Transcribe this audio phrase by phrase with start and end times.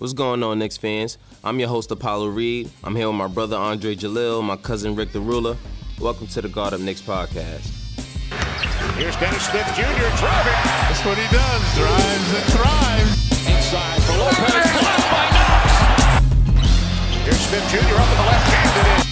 [0.00, 1.18] What's going on, Knicks fans?
[1.44, 2.70] I'm your host, Apollo Reed.
[2.82, 5.58] I'm here with my brother Andre Jalil, my cousin Rick D Rula.
[6.00, 7.68] Welcome to the Guard Up Knicks podcast.
[8.96, 10.08] Here's Dennis Smith Jr.
[10.16, 10.56] driving.
[10.88, 11.76] That's what he does.
[11.76, 13.46] Drives and drives.
[13.46, 14.72] Inside for Lopez.
[14.80, 16.24] Blocked by Knox.
[17.22, 17.94] Here's Smith Jr.
[18.00, 18.96] up in the left hand.
[18.96, 19.09] It is.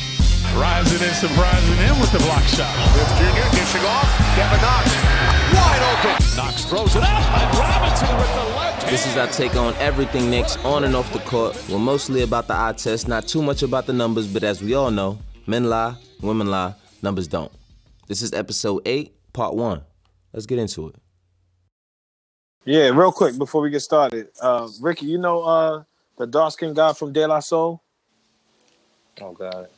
[0.57, 2.73] Rising and surprising him with the block shot.
[2.93, 3.57] Smith Jr.
[3.57, 4.09] dishing off.
[4.35, 4.87] Kevin Knox.
[5.55, 6.37] Wide open.
[6.37, 7.09] Knox throws it up.
[7.09, 8.93] And Robinson with the left hand.
[8.93, 11.63] This is our take on everything Knicks on and off the court.
[11.69, 14.75] We're mostly about the eye test, not too much about the numbers, but as we
[14.75, 17.53] all know, men lie, women lie, numbers don't.
[18.07, 19.83] This is episode 8, part 1.
[20.33, 20.95] Let's get into it.
[22.65, 25.83] Yeah, real quick before we get started, uh, Ricky, you know uh,
[26.17, 27.83] the dark skinned guy from De La Soul?
[29.21, 29.69] Oh, God.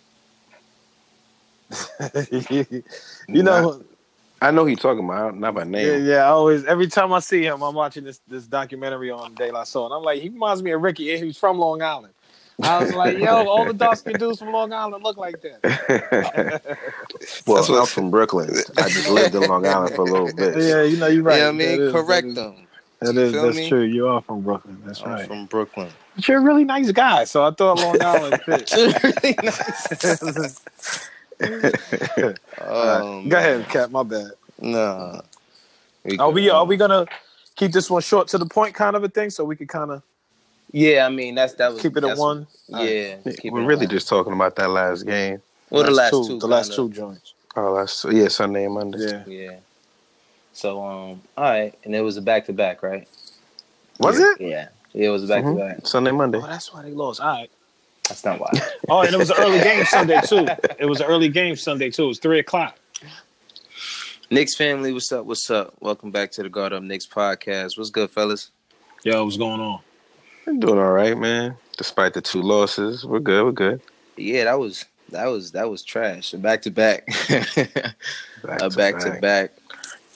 [3.28, 3.82] you know,
[4.42, 5.86] I know who you're talking about, not by name.
[5.86, 6.16] yeah, yeah.
[6.24, 9.64] I always, every time I see him, I'm watching this this documentary on De La
[9.64, 11.14] Soul, and I'm like, he reminds me of Ricky.
[11.14, 12.14] and He's from Long Island.
[12.62, 16.62] I was like, yo, all the dark skinned dudes from Long Island look like that.
[17.46, 18.50] well, I'm from Brooklyn.
[18.76, 20.56] I just lived in Long Island for a little bit.
[20.58, 21.38] yeah, you know, you're right.
[21.38, 22.66] Yeah, I mean, That is- correct that is- them.
[23.02, 23.66] That is, that's me?
[23.70, 23.80] true.
[23.80, 24.78] You are from Brooklyn.
[24.84, 25.26] That's I'm right.
[25.26, 25.88] from Brooklyn.
[26.16, 28.70] But you're a really nice guy, so I thought Long Island fit.
[28.76, 30.60] really nice.
[32.60, 33.90] Um, Go ahead, Cap.
[33.90, 34.32] My bad.
[34.60, 35.22] Nah.
[36.18, 37.06] Are we are we gonna
[37.56, 39.90] keep this one short to the point, kind of a thing, so we could kind
[39.90, 40.02] of
[40.72, 42.46] Yeah, I mean that's that was keep it at one?
[42.68, 43.88] Yeah, keep We're really one.
[43.88, 45.42] just talking about that last game.
[45.70, 46.76] well the last two, two, the last kinda.
[46.76, 47.34] two joints.
[47.56, 48.98] Oh, last yeah, Sunday and Monday.
[48.98, 49.24] Yeah.
[49.26, 49.56] Yeah.
[50.52, 53.08] So um, all right, and it was a back to back, right?
[53.98, 54.32] Was Yeah.
[54.32, 54.40] it?
[54.40, 55.86] Yeah, it was a back to back.
[55.86, 56.38] Sunday, Monday.
[56.38, 57.20] Oh, that's why they lost.
[57.20, 57.50] All right.
[58.10, 58.50] That's not why.
[58.88, 60.48] Oh, and it was an early game Sunday too.
[60.80, 62.04] It was an early game Sunday too.
[62.04, 62.76] It was three o'clock.
[64.30, 65.26] Knicks family, what's up?
[65.26, 65.74] What's up?
[65.78, 67.78] Welcome back to the Guard Up Knicks podcast.
[67.78, 68.50] What's good, fellas?
[69.04, 69.80] Yo, what's going on?
[70.44, 71.56] We're doing all right, man.
[71.76, 73.44] Despite the two losses, we're good.
[73.44, 73.80] We're good.
[74.16, 76.34] Yeah, that was that was that was trash.
[76.34, 77.06] A back to back.
[77.28, 79.52] Back a back to back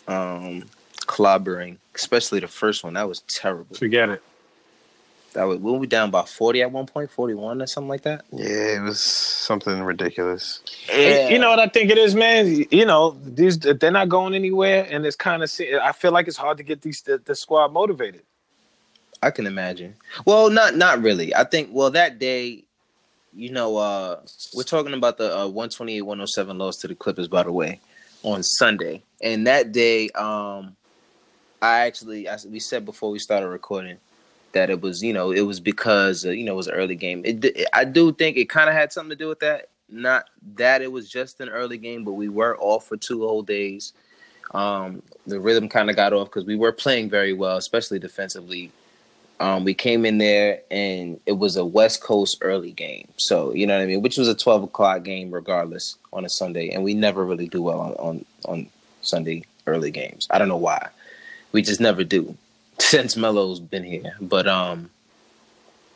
[0.09, 0.65] um
[1.01, 4.23] clobbering especially the first one that was terrible Forget it.
[5.35, 8.25] That was when we down by 40 at one point 41 or something like that
[8.33, 10.61] Yeah, it was something ridiculous.
[10.91, 12.65] And You know what I think it is, man.
[12.71, 15.51] You know these they're not going anywhere, and it's kind of.
[15.83, 18.23] I feel like it's hard to get these the, the squad motivated.
[19.23, 19.95] i can imagine
[20.27, 22.63] well not not really i think well that day
[23.35, 24.21] you know uh
[24.55, 27.81] we're talking about the uh 128-107 loss to the clippers by the way
[28.23, 30.77] on sunday and that day um
[31.63, 33.97] i actually I, we said before we started recording
[34.55, 36.97] that it was you know it was because uh, you know it was an early
[36.97, 39.69] game it, it i do think it kind of had something to do with that
[39.89, 40.27] not
[40.57, 43.93] that it was just an early game but we were off for two whole days
[44.53, 48.73] um the rhythm kind of got off because we were playing very well especially defensively
[49.41, 53.09] um, we came in there and it was a West Coast early game.
[53.17, 54.01] So, you know what I mean?
[54.01, 56.71] Which was a 12 o'clock game regardless on a Sunday.
[56.71, 58.67] And we never really do well on, on, on
[59.03, 60.29] Sunday early games.
[60.31, 60.89] I don't know why.
[61.51, 62.37] We just never do
[62.79, 64.15] since Melo's been here.
[64.21, 64.91] But, um,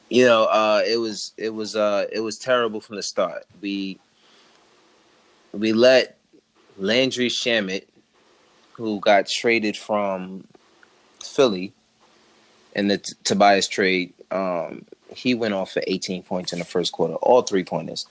[0.08, 3.44] you know, uh, it was, it was, uh, it was terrible from the start.
[3.60, 3.98] We,
[5.52, 6.18] we let
[6.76, 7.84] Landry Shamet,
[8.72, 10.44] who got traded from
[11.22, 11.72] Philly,
[12.74, 14.84] in the T- Tobias trade, um,
[15.14, 18.06] he went off for 18 points in the first quarter, all three pointers.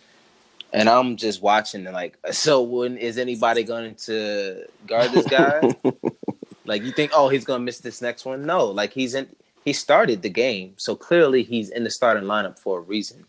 [0.74, 5.62] And I'm just watching and like, so when is anybody going to guard this guy?
[6.68, 8.46] like you think, oh, he's gonna miss this next one?
[8.46, 9.28] No, like he's in
[9.66, 13.26] he started the game, so clearly he's in the starting lineup for a reason.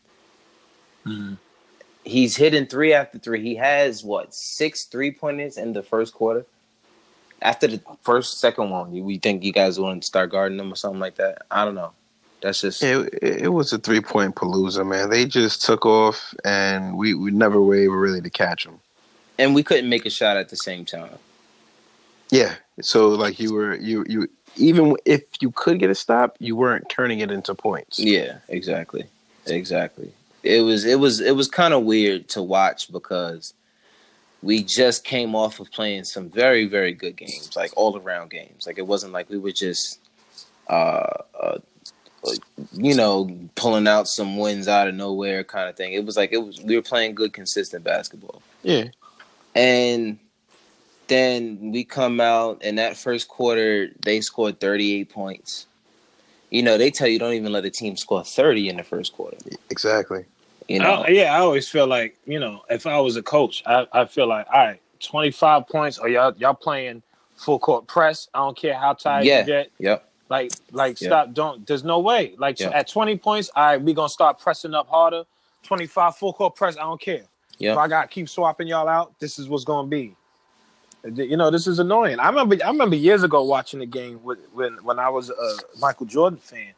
[1.06, 1.34] Mm-hmm.
[2.04, 3.43] He's hitting three after three.
[3.43, 6.47] He has what six three pointers in the first quarter.
[7.41, 10.72] After the first, second one, you- we think you guys want to start guarding them
[10.72, 11.43] or something like that.
[11.50, 11.93] I don't know.
[12.41, 15.10] That's just It, it it was a three point palooza, man.
[15.10, 18.81] They just took off, and we, we never were able really to catch them.
[19.38, 21.10] and we couldn't make a shot at the same time.
[22.31, 22.55] Yeah.
[22.81, 26.89] So like you were you you even if you could get a stop, you weren't
[26.89, 27.99] turning it into points.
[27.99, 29.05] Yeah, exactly,
[29.47, 30.12] exactly.
[30.43, 33.55] It was it was it was kind of weird to watch because
[34.43, 38.67] we just came off of playing some very very good games, like all around games.
[38.67, 39.99] Like it wasn't like we were just,
[40.69, 41.58] uh, uh,
[42.73, 45.93] you know, pulling out some wins out of nowhere kind of thing.
[45.94, 48.43] It was like it was we were playing good consistent basketball.
[48.62, 48.85] Yeah.
[49.55, 50.19] And
[51.08, 55.66] then we come out in that first quarter, they scored 38 points.
[56.50, 59.12] You know, they tell you don't even let a team score 30 in the first
[59.12, 59.37] quarter.
[59.70, 60.25] Exactly.
[60.69, 63.62] You know, I, yeah, I always feel like you know, if I was a coach,
[63.66, 67.02] I, I feel like all right, twenty five points, or y'all y'all playing
[67.37, 68.28] full court press.
[68.34, 69.40] I don't care how tired Yeah.
[69.40, 69.70] you get.
[69.78, 70.11] yep.
[70.28, 71.08] Like, like Yeah.
[71.08, 71.32] stop.
[71.32, 71.66] Don't.
[71.66, 72.34] There's no way.
[72.37, 72.69] Like Yeah.
[72.70, 75.25] at 20 points, all right, we gonna start pressing up harder.
[75.62, 76.76] 25 full court press.
[76.76, 77.25] I don't care.
[77.56, 77.72] Yeah.
[77.72, 80.14] If I got to keep swapping y'all out, this is what's gonna be.
[81.14, 82.19] You know, this is annoying.
[82.20, 82.56] I remember.
[82.64, 86.38] I remember years ago watching the game with, when when I was a Michael Jordan
[86.38, 86.72] fan,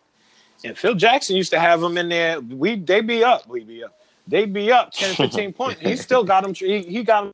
[0.64, 2.40] and Phil Jackson used to have him in there.
[2.40, 3.48] We they be up.
[3.48, 3.98] We be up.
[4.28, 5.80] They be up 10, 15 points.
[5.80, 6.54] He still got him.
[6.54, 7.32] He, he got him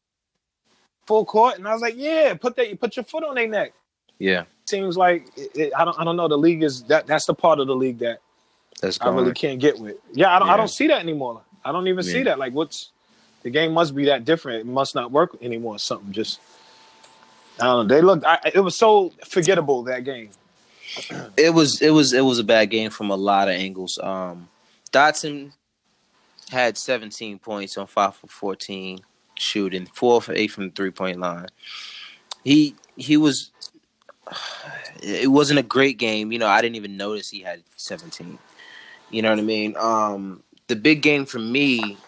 [1.07, 2.81] full court, and I was like, yeah, put that.
[2.81, 3.73] Put your foot on their neck.
[4.19, 5.99] Yeah, Seems like it, it- I don't.
[5.99, 6.29] I don't know.
[6.29, 7.07] The league is that.
[7.07, 8.21] That's the part of the league that
[8.81, 9.97] that's I really can't get with.
[10.13, 10.49] Yeah, I don't.
[10.49, 11.43] I don't see that anymore.
[11.65, 12.39] I don't even see that.
[12.39, 12.93] Like, what's
[13.43, 14.61] the game must be that different.
[14.61, 15.79] It must not work anymore.
[15.79, 16.41] Something just.
[17.61, 17.85] I.
[17.85, 18.25] They looked.
[18.25, 20.31] I, it was so forgettable that game.
[21.37, 23.99] It was it was it was a bad game from a lot of angles.
[24.03, 24.49] Um,
[24.93, 25.53] Dotson
[26.51, 29.01] had 17 points on five for 14
[29.37, 31.49] shooting, four for eight from the three point line.
[32.45, 33.51] He he was.
[35.03, 36.33] It wasn't a great game.
[36.33, 38.39] You know, I didn't even notice he had 17.
[39.11, 39.77] You know what I mean?
[39.77, 41.99] Um, the big game for me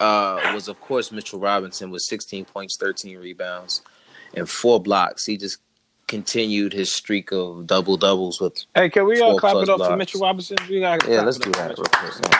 [0.00, 3.82] uh, was, of course, Mitchell Robinson with 16 points, 13 rebounds,
[4.34, 5.26] and four blocks.
[5.26, 5.58] He just
[6.08, 9.80] continued his streak of double doubles with Hey, can we uh, Four clap it up
[9.80, 9.96] for.
[9.96, 10.56] Mitchell Robinson?
[10.68, 12.32] We gotta Yeah, let's do that real quick.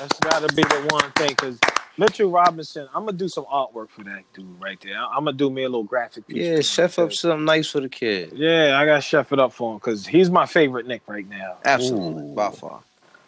[0.00, 1.58] That's got to be the one thing because
[1.98, 2.88] Mitchell Robinson.
[2.94, 4.96] I'm gonna do some artwork for that dude right there.
[4.96, 6.36] I'm gonna do me a little graphic piece.
[6.38, 8.32] Yeah, chef up something nice for the kid.
[8.34, 11.56] Yeah, I gotta chef it up for him because he's my favorite Knick right now.
[11.64, 12.80] Absolutely, by far,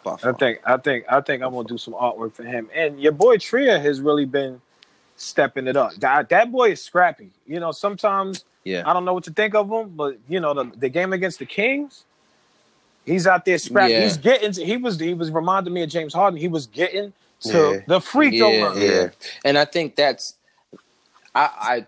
[0.03, 0.33] by far.
[0.33, 2.69] I think I think I think I'm gonna do some artwork for him.
[2.73, 4.61] And your boy Trier has really been
[5.21, 5.93] stepping it up.
[5.95, 7.31] That, that boy is scrappy.
[7.47, 10.53] You know, sometimes Yeah, I don't know what to think of him, but you know,
[10.53, 12.05] the, the game against the Kings,
[13.05, 13.93] he's out there scrappy.
[13.93, 14.01] Yeah.
[14.03, 16.39] He's getting To, he was he was reminding me of James Harden.
[16.39, 17.79] He was getting to Yeah.
[17.87, 18.81] the free throw yeah, line.
[18.81, 19.07] yeah.
[19.45, 20.35] And I think that's
[21.35, 21.85] I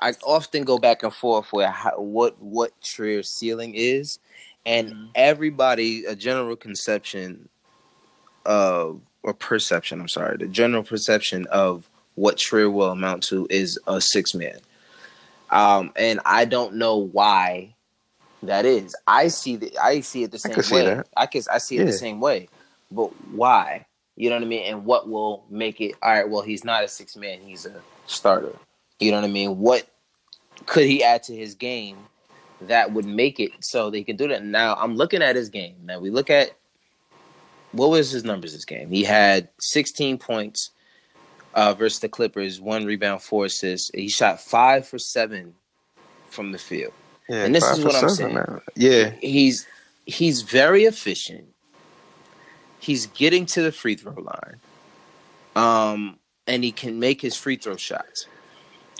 [0.00, 4.18] I I often go back and forth with how, what what Trier's ceiling is,
[4.66, 5.06] and Mm-hmm.
[5.14, 7.48] everybody a general conception
[8.46, 10.00] of or perception.
[10.00, 14.58] I'm sorry, the general perception of what Trier will amount to is a six man.
[15.50, 17.74] Um, and I don't know why
[18.42, 18.94] that is.
[19.06, 21.02] I see the I see it the same see way.
[21.16, 22.48] I can I see it the same way.
[22.90, 23.86] But why?
[24.16, 24.64] You know what I mean?
[24.64, 27.74] And what will make it all right, well, he's not a six man, he's a
[28.06, 28.52] starter.
[29.00, 29.58] You know what I mean?
[29.58, 29.88] What
[30.66, 31.96] could he add to his game
[32.60, 34.44] that would make it so they can do that?
[34.44, 35.76] Now I'm looking at his game.
[35.84, 36.52] Now we look at
[37.72, 38.88] what was his numbers this game?
[38.88, 40.70] He had 16 points
[41.54, 43.90] uh, versus the Clippers, one rebound, four assists.
[43.94, 45.54] He shot five for seven
[46.28, 46.92] from the field.
[47.28, 48.34] Yeah, And this is what I'm seven saying.
[48.34, 48.60] now.
[48.76, 49.66] Yeah, He's
[50.04, 51.46] he's very efficient.
[52.80, 54.60] He's getting to the free throw line.
[55.56, 58.26] Um, and he can make his free throw shots.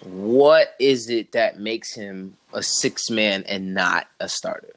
[0.04, 4.74] What is it that makes him a six man and not a starter?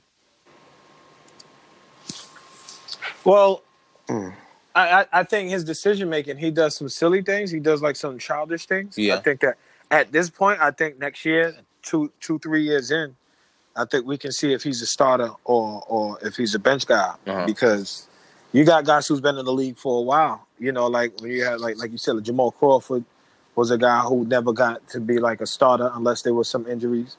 [3.23, 3.63] Well,
[4.09, 4.33] Mm.
[4.77, 7.49] I, I I think his decision making, he does some silly things.
[7.51, 8.97] He does like some childish things.
[8.97, 9.15] Yeah.
[9.15, 9.55] I think that
[9.91, 13.15] at this point, I think next year, two two three years in,
[13.75, 16.85] I think we can see if he's a starter or or if he's a bench
[16.85, 17.45] guy Uh-huh.
[17.45, 18.07] because
[18.53, 20.47] you got guys who's been in the league for a while.
[20.59, 23.03] You know, like when you had like like you said, Jamal Crawford
[23.55, 26.67] was a guy who never got to be like a starter unless there was some
[26.67, 27.17] injuries.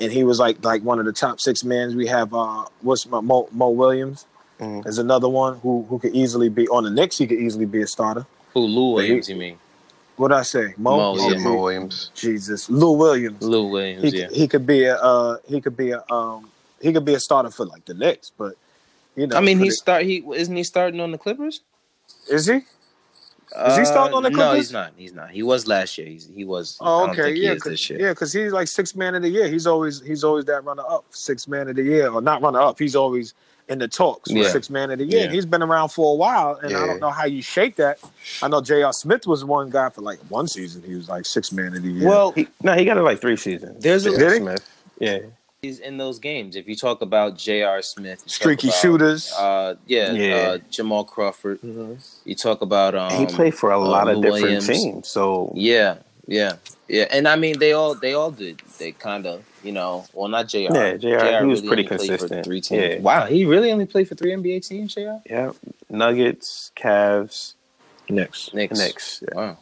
[0.00, 1.96] And he was like like one of the top six men.
[1.96, 4.26] We have uh what's my Mo, Mo Williams
[4.60, 4.86] Mhm.
[4.86, 7.18] is another one who who could easily be on the Knicks.
[7.18, 8.26] He could easily be a starter.
[8.54, 9.58] Who Lou But he- You mean
[10.16, 10.96] What I say, Mo?
[11.14, 11.38] Mo, yeah.
[11.38, 12.10] Mo Williams.
[12.14, 13.40] Jesus, Lou Williams.
[13.40, 14.12] Lou Williams?
[14.12, 14.28] he, yeah.
[14.32, 16.50] he could be a uh, he could be a um
[16.80, 18.54] he could be a starter for like the Knicks, but
[19.14, 20.02] you know, I mean, for he the- start.
[20.04, 21.60] He isn't he starting on the Clippers?
[22.28, 22.62] is he?
[23.66, 24.50] Is he starting on the Clippers?
[24.50, 24.92] No, he's not.
[24.96, 25.30] He's not.
[25.30, 26.06] He was last year.
[26.06, 26.76] He's, he was.
[26.80, 29.28] I Oh, don't okay, think yeah, cause, yeah, because he's like six man of the
[29.30, 29.48] year.
[29.48, 32.60] He's always he's always that runner up, six man of the year, or not runner
[32.60, 32.78] up.
[32.78, 33.34] He's always
[33.68, 34.48] in the talks for Yeah.
[34.50, 35.24] six man of the year.
[35.24, 35.30] Yeah.
[35.30, 37.98] He's been around for a while, and I don't know how you shake that.
[38.42, 38.92] I know J.R.
[38.92, 40.82] Smith was one guy for like one season.
[40.82, 42.08] He was like six man of the year.
[42.08, 43.82] Well, He, no, he got it like three seasons.
[43.82, 44.30] There's a- J.R.
[44.30, 44.42] Did?
[44.42, 44.70] Smith.
[45.00, 45.18] Yeah,
[45.62, 46.56] he's in those games.
[46.56, 47.82] If you talk about J.R.
[47.82, 49.32] Smith, streaky about, shooters.
[49.32, 50.34] Uh, yeah, Yeah.
[50.34, 51.60] Uh, Jamal Crawford.
[51.62, 54.66] You talk about um, he played for a uh, lot of Lou different Williams.
[54.66, 55.08] teams.
[55.08, 55.98] So Yeah,
[56.28, 56.56] yeah,
[56.88, 57.06] yeah.
[57.10, 58.60] And I mean, they all they all did.
[58.78, 60.74] They kind of, you know, well, not J.R.
[60.74, 62.44] Yeah, JR, he was pretty only for consistent.
[62.44, 62.82] Three teams.
[62.82, 63.00] Yeah.
[63.00, 64.94] Wow, he really only played for three NBA teams.
[64.94, 65.22] J.R.
[65.28, 65.52] yeah,
[65.88, 67.54] Nuggets, Cavs,
[68.10, 68.52] Knicks.
[68.52, 68.78] Knicks.
[68.78, 69.22] Knicks.
[69.26, 69.34] Yeah.
[69.34, 69.58] Wow.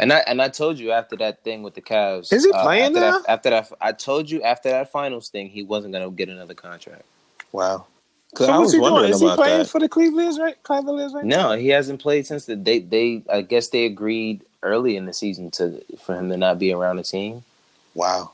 [0.00, 2.32] And I and I told you after that thing with the Cavs.
[2.32, 3.18] Is he uh, playing after now?
[3.20, 6.54] That, after that, I told you after that finals thing, he wasn't gonna get another
[6.54, 7.04] contract.
[7.52, 7.86] Wow.
[8.34, 8.92] So I what's was he doing?
[8.92, 9.68] wondering Is he playing that.
[9.68, 10.62] for the Cleveland right?
[10.64, 11.24] Cavaliers right?
[11.24, 13.22] No, he hasn't played since the they they.
[13.30, 16.96] I guess they agreed early in the season to for him to not be around
[16.96, 17.44] the team.
[17.94, 18.32] Wow.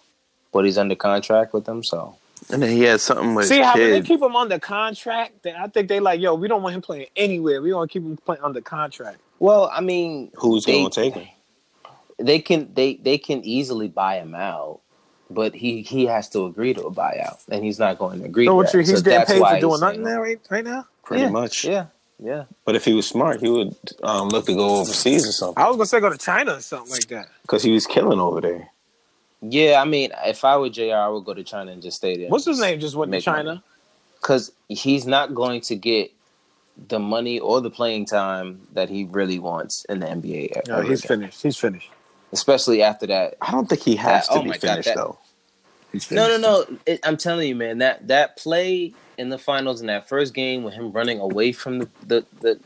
[0.53, 2.17] but he's under contract with them, so
[2.51, 5.43] And then he had something with See how when they keep him under contract?
[5.43, 7.63] They, I think they like, yo, we don't want him playing anywhere.
[7.63, 9.19] We want to keep him playing under contract.
[9.39, 11.29] well, I mean, Who's going to take him?
[12.19, 14.81] They can they they can easily buy him out,
[15.31, 18.47] but he he has to agree to a buyout, and he's not going to agree.
[18.47, 18.75] So to what that.
[18.75, 20.87] you, he's So getting paid for doing nothing saying- now, right, right now.
[21.05, 21.65] Pretty yeah, much.
[21.65, 21.87] Yeah,
[22.23, 22.45] yeah.
[22.65, 25.69] But if he was smart, he would um, look to go overseas or something I
[25.69, 27.29] was gonna say go to China or something like that.
[27.43, 28.71] because he was killing over there.
[29.43, 32.17] Yeah, I mean, if I were J.R., I would go to China and just stay
[32.17, 32.29] there.
[32.29, 32.81] What's his name?
[32.81, 33.63] Just went to China.
[34.21, 36.11] Because he's not going to get
[36.89, 40.67] the money or the playing time that he really wants in the NBA.
[40.67, 41.19] No, he's again.
[41.21, 41.43] finished.
[41.43, 41.91] He's finished.
[42.33, 43.37] Especially after that.
[43.43, 45.19] I don't think he has That- to oh be my God, finished that- though.
[45.93, 46.79] He's No, no, no.
[46.87, 47.79] It, I'm telling you, man.
[47.79, 51.79] That that play in the finals in that first game with him running away from
[51.79, 52.61] the the, the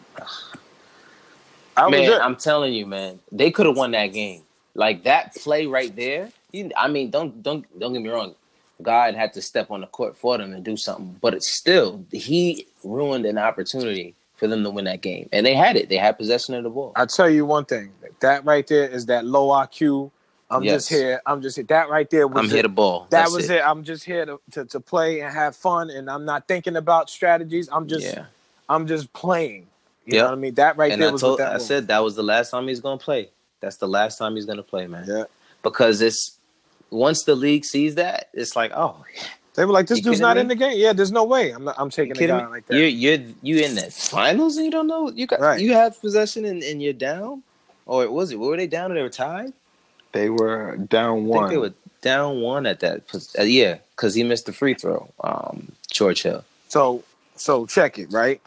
[1.91, 2.23] man, there.
[2.23, 4.43] I'm telling you, man, they could have won that game.
[4.75, 6.31] Like that play right there.
[6.53, 8.35] You, I mean, don't don't don't get me wrong.
[8.81, 12.05] God had to step on the court for them and do something, but it's still
[12.13, 15.89] he ruined an opportunity for them to win that game, and they had it.
[15.89, 16.93] They had possession of the ball.
[16.95, 17.93] I tell you one thing.
[18.21, 20.11] That right there is that low IQ.
[20.51, 21.21] I'm just here.
[21.27, 21.65] I'm just here.
[21.67, 22.55] That right there was I'm it.
[22.55, 23.07] here to ball.
[23.11, 23.63] That That's was it.
[23.65, 27.11] I'm just here to, to, to play and have fun, and I'm not thinking about
[27.11, 27.69] strategies.
[27.71, 28.27] I'm just yeah,
[28.69, 29.67] I'm just playing.
[30.07, 30.23] You Yep.
[30.23, 30.55] know what I mean?
[30.55, 31.67] That right and there I was told, I was.
[31.67, 33.29] said that was the last time he's gonna play.
[33.61, 35.05] That's the last time he's gonna play, man.
[35.07, 35.25] Yeah.
[35.63, 36.39] Because it's
[36.91, 39.05] once the league sees that, it's like, oh,
[39.55, 40.43] They were like, "This You dude's not me?
[40.43, 41.51] in the game." Yeah, there's no way.
[41.51, 42.51] I'm not, I'm taking you a guy me?
[42.51, 42.75] like that.
[42.79, 45.61] You're you're you in the finals and you don't know you got Right.
[45.61, 47.43] you have possession and, and you're down,
[47.85, 48.39] or was it?
[48.39, 49.53] Were they down or they were tied?
[50.13, 51.39] They were down I one.
[51.41, 53.03] think they were down one at that.
[53.39, 55.13] Uh, yeah, because he missed the free throw.
[55.23, 56.45] Um, George Hill.
[56.69, 57.05] So
[57.37, 58.41] so check it right.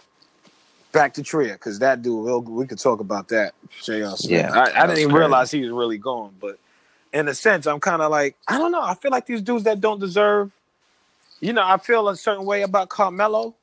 [0.91, 2.24] Back to Trier because that dude.
[2.24, 3.53] We'll, we could talk about that.
[3.84, 4.18] J.R.
[4.18, 4.32] Smith.
[4.32, 5.20] Yeah, I, I didn't even crazy.
[5.20, 6.34] realize he was really gone.
[6.39, 6.60] But
[7.13, 8.82] in a sense, I'm kind of like I don't know.
[8.82, 10.51] I feel like these dudes that don't deserve.
[11.39, 13.56] You know, I feel a certain way about Carmelo.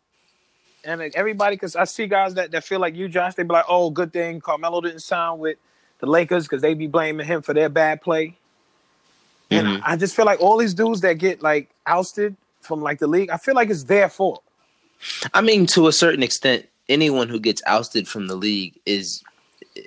[0.84, 3.66] And everybody, because I see guys that, that feel like you, Josh, they be like,
[3.68, 5.58] oh, good thing Carmelo didn't sign with
[6.00, 8.36] the Lakers because they be blaming him for their bad play.
[9.50, 9.82] And Mhm.
[9.84, 13.30] I just feel like all these dudes that get like ousted from like the league,
[13.30, 14.42] I feel like it's their fault.
[15.32, 19.22] I mean, to a certain extent, anyone who gets ousted from the league is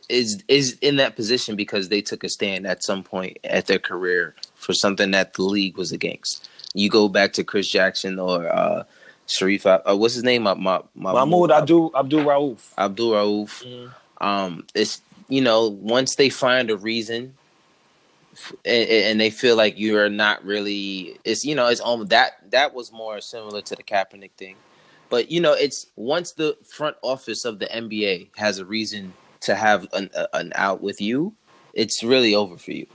[0.08, 3.80] is is in that position because they took a stand at some point at their
[3.80, 6.50] career for something that the league was against.
[6.74, 8.84] You go back to Chris Jackson or uh,
[9.28, 9.66] Sharif.
[9.66, 10.44] Uh, what's his name?
[10.44, 12.58] Ma- Ma- Ma- Mahmoud Abdul Abdul Rauf.
[12.78, 13.64] Abdul Rauf.
[13.66, 13.92] Mhm.
[14.26, 17.34] Um, it's you know once they find a reason,
[18.66, 22.34] and, and they feel like you are not really, it's you know it's almost that
[22.52, 24.58] that was more similar to the Kaepernick thing,
[25.10, 29.56] but you know it's once the front office of the NBA has a reason to
[29.56, 31.34] have an, an out with you,
[31.74, 32.86] it's really over for you.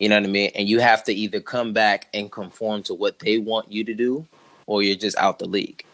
[0.00, 0.50] You know what I mean?
[0.56, 3.94] And you have to either come back and conform to what they want you to
[3.94, 4.26] do,
[4.66, 5.84] or you're just out the league.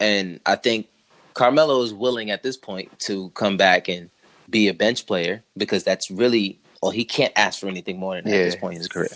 [0.00, 0.88] And I think
[1.34, 4.10] Carmelo is willing at this point to come back and
[4.48, 8.24] be a bench player because that's really, well, he can't ask for anything more than
[8.24, 9.08] that at this point in his career.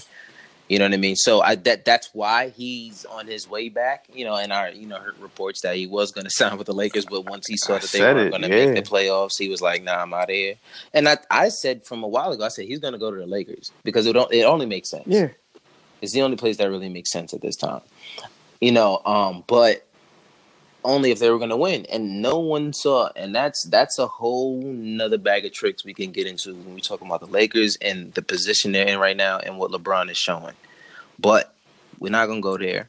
[0.69, 1.17] You know what I mean?
[1.17, 4.07] So I that that's why he's on his way back.
[4.11, 6.67] You know, and our you know heard reports that he was going to sign with
[6.67, 8.73] the Lakers, but once he saw I that they weren't going to yeah.
[8.73, 10.55] make the playoffs, he was like, "Nah, I'm out of here."
[10.95, 13.19] And I I said from a while ago, I said he's going to go to
[13.19, 15.05] the Lakers because it don't, it only makes sense.
[15.07, 15.29] Yeah.
[16.01, 17.83] It's the only place that really makes sense at this time.
[18.61, 19.87] You know, um, but
[20.85, 23.11] only if they were going to win, and no one saw.
[23.17, 26.81] And that's that's a whole nother bag of tricks we can get into when we
[26.81, 30.17] talk about the Lakers and the position they're in right now and what LeBron is
[30.17, 30.55] showing.
[31.19, 31.55] But
[31.99, 32.89] we're not going to go there.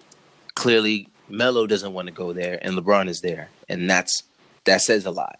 [0.56, 4.24] Clearly, Melo doesn't want to go there, and LeBron is there, and that's
[4.66, 5.40] that says a lot.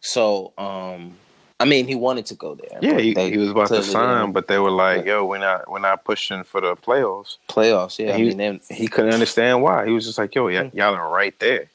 [0.00, 1.16] So, um,
[1.60, 2.78] I mean, he wanted to go there.
[2.80, 5.04] Yeah, he, they he was about to sign, but they were like.
[5.04, 7.98] "Yo, we're not, we're not pushing for the playoffs." playoffs.
[7.98, 8.36] Yeah, I he, mean,
[8.68, 9.86] they- he couldn't understand why.
[9.86, 10.76] He was just like, "Yo, y- Hmm.
[10.76, 11.66] y'all are right there."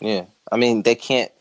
[0.00, 1.32] Yeah, I mean they can't.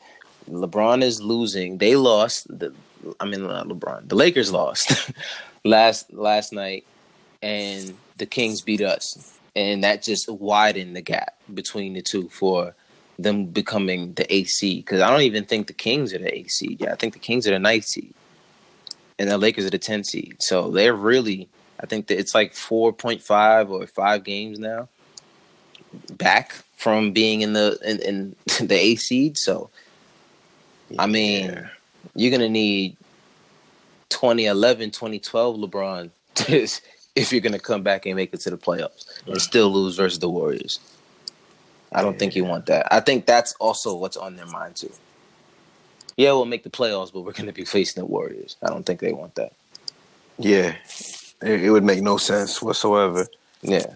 [0.50, 1.78] LeBron is losing.
[1.80, 2.48] They lost.
[2.48, 2.74] The,
[3.20, 4.08] I mean, not LeBron.
[4.08, 5.12] The Lakers lost
[5.66, 6.86] last last night,
[7.42, 12.74] and the Kings beat us, and that just widened the gap between the two for
[13.24, 14.86] them becoming the eighth seed.
[14.86, 16.82] Because I don't even think the Kings are the eighth seed.
[16.82, 18.14] Yeah, I think the Kings are the ninth seed,
[19.20, 20.38] and the Lakers are the tenth seed.
[20.40, 21.48] So they're really.
[21.80, 24.88] I think that it's like four point five or five games now
[26.12, 28.36] back from being in the in, in
[28.68, 29.38] the A seed.
[29.38, 29.70] So
[30.98, 31.70] I mean,
[32.16, 32.98] you're gonna need
[34.10, 36.10] 2011, 2012 LeBron
[37.16, 40.20] if you're gonna come back and make it to the playoffs and still lose versus
[40.20, 40.80] the Warriors.
[41.94, 42.88] I don't think you want that.
[42.94, 44.92] I think that's also what's on their mind too.
[46.18, 48.56] Yeah, we'll make the playoffs, but we're gonna be facing the Warriors.
[48.64, 49.54] I don't think they want that.
[50.38, 50.76] Yeah,
[51.42, 53.28] it, it would make no sense whatsoever.
[53.62, 53.94] Yeah.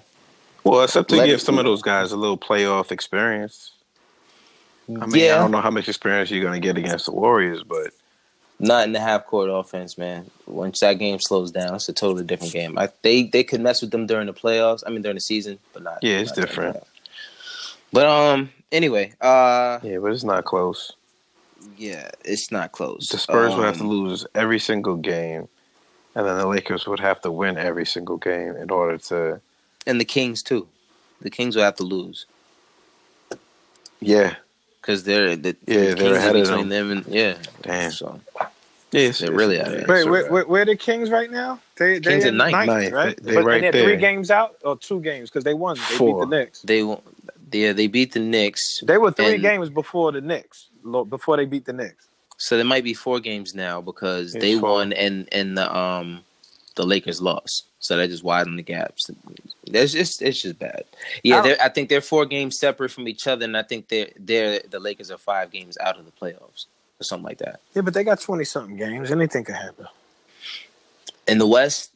[0.63, 3.71] Well, except to Let give it- some of those guys a little playoff experience.
[4.89, 5.35] I mean, Yeah.
[5.35, 7.91] I don't know how much experience you're going to get against the Warriors, but
[8.59, 10.29] Not in the half court offense, man.
[10.45, 12.77] Once that game slows down, it's a totally different game.
[12.77, 14.83] I, they they could mess with them during the playoffs.
[14.85, 15.99] I mean during the season, but not.
[16.03, 16.77] Yeah, it's not different.
[17.91, 18.03] The playoffs.
[18.03, 20.93] But um, anyway, uh, yeah, but it's not close.
[21.77, 23.09] yeah, it's not close.
[23.09, 25.47] The Spurs would have to Um, lose every single game,
[26.15, 29.41] and then the Lakers would have to win every single game in order to.
[29.87, 30.67] and the Kings too.
[31.21, 32.25] The Kings would have to lose
[34.01, 34.35] Yeah,
[34.81, 36.91] because they're the, Yeah, the they're Kings are ahead of between them.
[36.91, 37.37] and yeah.
[37.61, 37.91] Damn.
[37.91, 38.19] So
[38.91, 39.87] yes, They're really out of it.
[39.87, 41.59] Wait, where, where, where are the Kings right now?
[41.77, 42.67] They they Kings in at ninth.
[42.67, 42.93] Ninth.
[42.93, 43.17] right?
[43.17, 43.83] They- they but right and they're there.
[43.85, 45.75] three games out or two games because they won.
[45.77, 46.25] They Four.
[46.25, 46.61] beat the Knicks.
[46.61, 47.03] they won't.
[47.51, 48.81] Yeah, they beat the Knicks.
[48.85, 50.67] They were three And- games before the Knicks.
[51.09, 52.07] Before they beat the Knicks.
[52.37, 54.69] So there might be four games now because It's they four.
[54.71, 56.21] won and and the um
[56.75, 57.63] the Lakers lost.
[57.79, 59.09] So that just widened the gaps.
[59.67, 60.83] That's just it's just bad.
[61.23, 64.09] Yeah, I- I think they're four games separate from each other, and I think they're
[64.19, 66.65] they're the Lakers are five games out of the playoffs
[66.99, 67.61] or something like that.
[67.73, 69.11] Yeah, but they got twenty something games.
[69.11, 69.87] Anything could happen.
[71.27, 71.91] In the West,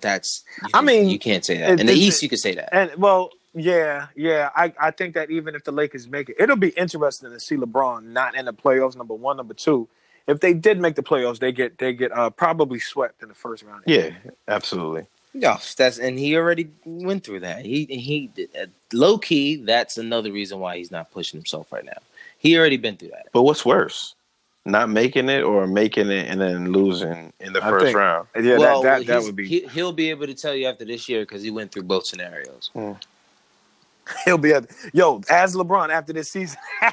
[0.00, 1.70] that's I mean, you can't say that.
[1.70, 2.68] it- In the East, you could say that.
[2.74, 4.50] And well, yeah, yeah.
[4.54, 7.56] I, I think that even if the Lakers make it, it'll be interesting to see
[7.56, 8.96] LeBron not in the playoffs.
[8.96, 9.88] Number one, number two.
[10.26, 13.34] If they did make the playoffs, they get they get uh, probably swept in the
[13.34, 13.82] first round.
[13.86, 14.10] Yeah,
[14.46, 15.06] absolutely.
[15.34, 17.64] No, that's and he already went through that.
[17.64, 19.56] He he uh, low key.
[19.56, 21.98] That's another reason why he's not pushing himself right now.
[22.38, 23.28] He already been through that.
[23.32, 24.14] But what's worse,
[24.64, 28.28] not making it or making it and then losing in the I first think- round?
[28.38, 29.46] Yeah, well, that that, that would be.
[29.48, 32.04] He, he'll be able to tell you after this year because he went through both
[32.06, 32.70] scenarios.
[34.24, 36.58] He'll be at yo as LeBron after this season.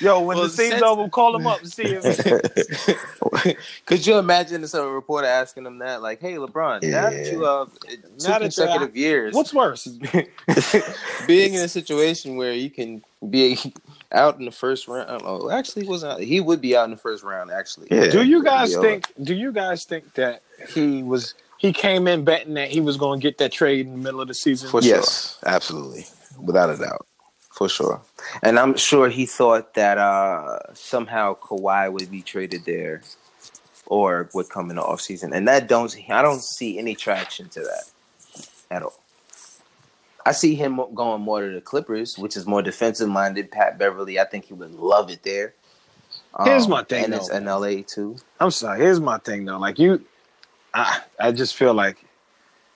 [0.00, 2.02] yo, when Well, the season's since- over, call him up and see him.
[3.86, 7.32] Could you imagine some reporter asking him that, like, "Hey, LeBron, now that Yeah.
[7.32, 9.86] you uh, two Now that consecutive years, what's worse.
[11.26, 13.58] being in a situation where you can be
[14.12, 15.08] out in the first round.
[15.24, 15.58] I.
[15.58, 16.20] Actually, he wasn't.
[16.20, 17.50] He would be out in the first round.
[17.50, 18.08] Actually, Yeah.
[18.08, 18.80] do you guys Yeah.
[18.80, 19.12] think?
[19.22, 21.34] Do you guys think that he was?
[21.60, 24.22] He came in betting that he was going to get that trade in the middle
[24.22, 24.70] of the season.
[24.70, 26.06] For yes, absolutely,
[26.40, 27.06] without a doubt.
[27.52, 28.00] for sure.
[28.42, 33.02] And I'm sure he thought that uh, somehow Kawhi would be traded there,
[33.84, 35.36] or would come in the offseason.
[35.36, 35.94] And that don't.
[36.08, 37.90] I don't see any traction to that
[38.70, 38.98] at all.
[40.24, 43.50] I see him going more to the Clippers, which is more defensive minded.
[43.50, 45.52] Pat Beverley, I think he would love it there.
[46.42, 48.16] Here's my thing, and it's in LA too.
[48.38, 48.80] I'm sorry.
[48.80, 49.58] Here's my thing though.
[49.58, 50.02] Like you,
[50.74, 52.04] I, I just feel like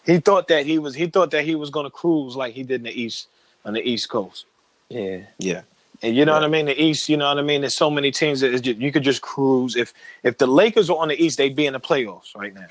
[0.04, 0.94] he thought that he was.
[0.94, 3.28] He thought that he was going to cruise like he did in the East
[3.64, 4.46] on the East Coast.
[4.88, 5.62] Yeah, yeah.
[6.02, 6.66] And you know what I mean?
[6.66, 7.62] The East, you know what I mean?
[7.62, 9.76] There's so many teams that just, you could just cruise.
[9.76, 12.66] If if the Lakers were on the East, they'd be in the playoffs right now.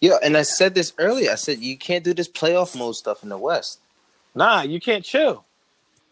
[0.00, 1.30] Yeah, and I said this earlier.
[1.30, 3.78] I said you can't do this playoff mode stuff in the West.
[4.34, 5.44] Nah, you can't chill.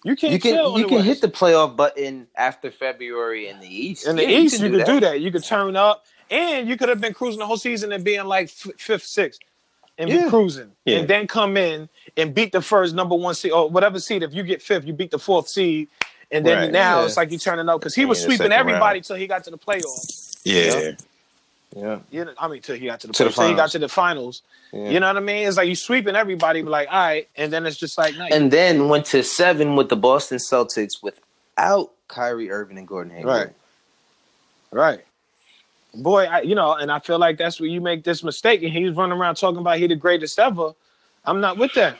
[0.04, 1.06] You can't You can you can West.
[1.06, 4.06] hit the playoff button after February in the East.
[4.06, 4.60] in the Yeah, East.
[4.60, 5.20] You, can could do that.
[5.20, 8.24] You could turn up, and you could have been cruising the whole season and being
[8.24, 9.40] like f- fifth, sixth,
[9.98, 10.24] and Yeah.
[10.24, 10.98] be cruising, Yeah.
[10.98, 14.22] and then come in and beat the first number one seed or whatever seed.
[14.22, 15.88] If you get fifth, you beat the fourth seed,
[16.30, 17.06] and then Right, now yeah.
[17.06, 19.04] it's like you turning up because he was sweeping everybody round.
[19.04, 20.38] till he got to the playoffs.
[20.44, 20.92] Yeah,
[21.76, 21.98] Yeah.
[22.10, 23.34] You know, I mean, till he got to the To the playoffs.
[23.34, 23.72] Till he got finals.
[23.72, 24.42] to the finals.
[24.72, 24.88] Yeah.
[24.90, 25.46] You know what I mean?
[25.48, 28.26] It's like you sweeping everybody, but like, all right, and then it's just like, nah,
[28.30, 33.26] And then went to seven with the Boston Celtics without Kyrie Irving and Gordon Hayward.
[33.26, 33.50] Right.
[34.70, 35.00] Right.
[35.94, 38.62] Boy, I, you know, and I feel like that's where you make this mistake.
[38.62, 40.72] And he's running around talking about he the greatest ever.
[41.24, 41.96] I'm not with that.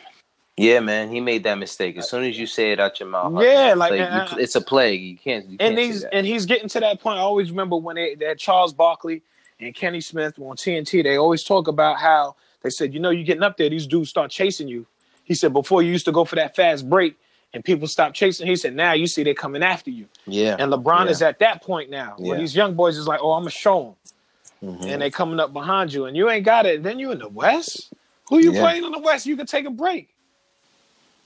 [0.57, 1.97] Yeah, man, he made that mistake.
[1.97, 4.57] As soon as you say it out your mouth, Yeah, it's like, you- uh, it's
[4.57, 5.01] a plague.
[5.01, 5.45] You can't.
[5.47, 7.19] You And can't he's and he's getting to that point.
[7.19, 9.23] I always remember when they, had Charles Barkley
[9.61, 11.05] and Kenny Smith on TNT.
[11.05, 14.11] They always talk about how they said, you know, you're getting up there, these dudes
[14.11, 14.85] start chasing you.
[15.23, 17.17] He said before you used to go for that fast break
[17.59, 18.47] and people stopped chasing.
[18.47, 20.07] He said now you see they're coming after you.
[20.27, 21.11] yeah, And LeBron Yeah.
[21.11, 22.43] is at that point now where Yeah.
[22.43, 23.95] these young boys is like, oh, I'm gonna show them.
[24.71, 24.93] Mhm.
[24.93, 26.83] and they coming up behind you, and you ain't got it.
[26.85, 27.93] Then you in the West.
[28.29, 28.61] Who you Yeah.
[28.63, 29.27] playing in the West?
[29.27, 30.09] You can take a break.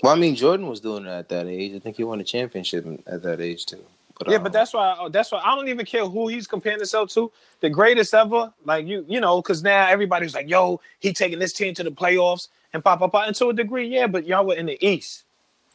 [0.02, 1.74] Well, I mean, Jordan was doing it at that age.
[1.74, 3.84] I think he won a championship at that age too.
[4.18, 5.08] But, yeah, um, but that's why.
[5.10, 7.30] That's why I don't even care who he's comparing himself to.
[7.60, 11.52] The greatest ever, like you, you know, because now everybody's like, "Yo, he taking this
[11.52, 14.44] team to the playoffs and pop, pop, pop." And to a degree, yeah, but y'all
[14.44, 15.24] were in the East.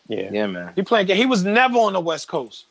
[0.07, 0.29] Yeah.
[0.31, 0.73] yeah, man.
[0.75, 1.07] He playing.
[1.07, 2.65] He was never on the West Coast.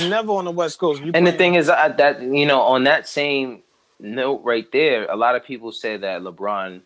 [0.00, 1.02] Never on the West Coast.
[1.02, 3.62] You And the thing is I, that you know, on that same
[4.00, 6.80] note right there, a lot of people say that LeBron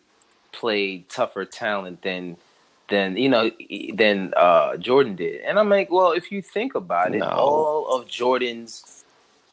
[0.51, 2.37] played tougher talent than
[2.89, 3.51] than you know
[3.93, 7.27] than uh, Jordan did, and I'm like, well, if you think about it, No.
[7.27, 8.96] all of Jordan's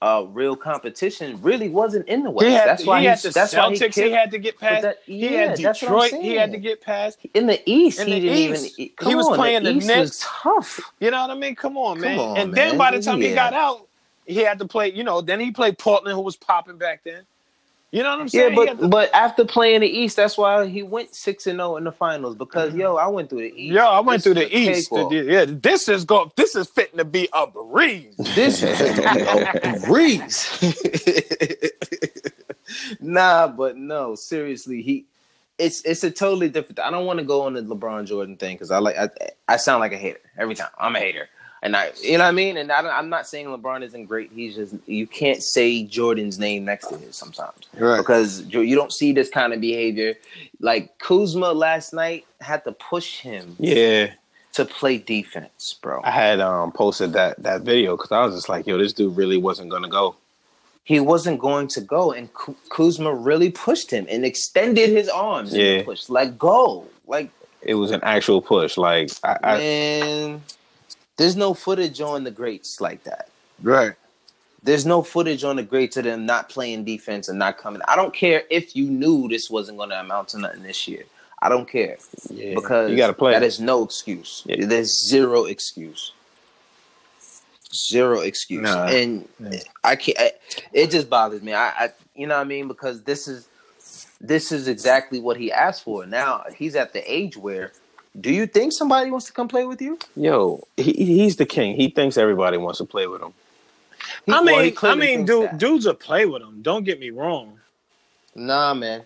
[0.05, 2.47] uh, real competition really wasn't in the West.
[2.51, 3.95] Had, that's why he had the that's why he Celtics.
[3.95, 4.83] He, had to get past.
[4.83, 6.11] that- he yeah, had what I'm Detroit.
[6.23, 7.19] He had to get past.
[7.33, 8.01] in the East.
[8.01, 8.71] In he didn't East, even.
[8.77, 10.01] he come was on, playing the East Knicks.
[10.01, 10.93] Was tough.
[11.01, 11.55] You know what I mean?
[11.55, 12.19] Come on, Come man.
[12.19, 13.89] on, and then by the time he got out,
[14.27, 14.93] he had to play.
[14.93, 17.23] You know, then he played Portland, who was popping back then.
[17.95, 18.51] You know what I'm saying?
[18.51, 21.77] He but to- but after playing the East, that's why he went six and zero
[21.77, 22.81] in the finals because mm-hmm.
[22.81, 23.73] yo, I went through the East.
[23.73, 24.91] yo, I went This through the East.
[25.13, 26.33] Yeah, this is go.
[26.35, 28.17] This is fitting to be a breeze.
[28.35, 30.61] This is a breeze.
[33.01, 35.07] nah, but no, seriously, he
[35.59, 36.81] it's it's a totally different.
[36.81, 39.09] I don't want to go on the LeBron Jordan thing because I like I,
[39.47, 40.71] I sound like a hater every time.
[40.79, 41.29] I'm a hater,
[41.65, 42.57] and I you know what I mean.
[42.59, 44.31] And I, don't- I'm not saying LeBron isn't great.
[44.33, 47.99] He's just you can't say Jordan's name next to his sometimes Right.
[47.99, 50.15] because you don't see this kind of behavior.
[50.61, 54.13] Like Kuzma last night had to push him Yeah,
[54.53, 56.01] to play defense, bro.
[56.05, 59.17] I had um posted that that video because I was just like, yo, this dude
[59.17, 60.15] really wasn't gonna go.
[60.87, 65.55] he wasn't going to go, and Ku- Kuzma really pushed him and extended his arms.
[65.55, 65.83] and Yeah.
[65.83, 67.31] pushed like go, like
[67.63, 68.77] It was an actual push.
[68.77, 70.43] Like I, I man.
[71.17, 73.29] There's no footage on the greats like that.
[73.63, 73.95] Right.
[74.63, 77.83] There's no footage on the greats of them not playing defense and not coming.
[77.87, 81.05] I don't care if you knew this wasn't going to amount to nothing this year.
[81.43, 81.99] I don't care
[82.31, 83.33] yeah, because you got to play.
[83.33, 84.43] That is no excuse.
[84.47, 84.65] Yeah.
[84.65, 86.13] There's zero excuse.
[87.75, 88.63] Zero excuse.
[88.63, 88.87] Nah.
[88.87, 89.29] And
[89.83, 90.19] I can't.
[90.19, 90.33] I,
[90.73, 91.53] it just bothers me.
[91.53, 92.67] I, I, you know what I mean?
[92.67, 93.47] Because this is
[94.21, 96.07] this is exactly what he asked for.
[96.07, 97.73] Now he's at the age where.
[98.21, 99.99] Do you think somebody wants to come play with you?
[100.17, 101.75] Yo, he, he's the king.
[101.77, 103.33] He thinks everybody wants to play with him.
[104.27, 105.59] He- I mean, he I mean, dude, that.
[105.59, 106.63] dudes will play with him.
[106.63, 107.59] Don't get me wrong.
[108.35, 109.03] Nah, man.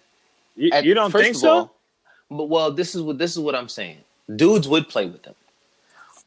[0.57, 1.51] You, At- you don't think so?
[1.51, 1.75] all-
[2.31, 3.99] but well, this is what this is what I'm saying.
[4.37, 5.35] Dudes would play with him,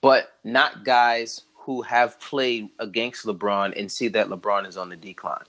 [0.02, 4.96] but not guys who have played against LeBron and see that LeBron is on the
[4.96, 5.44] decline.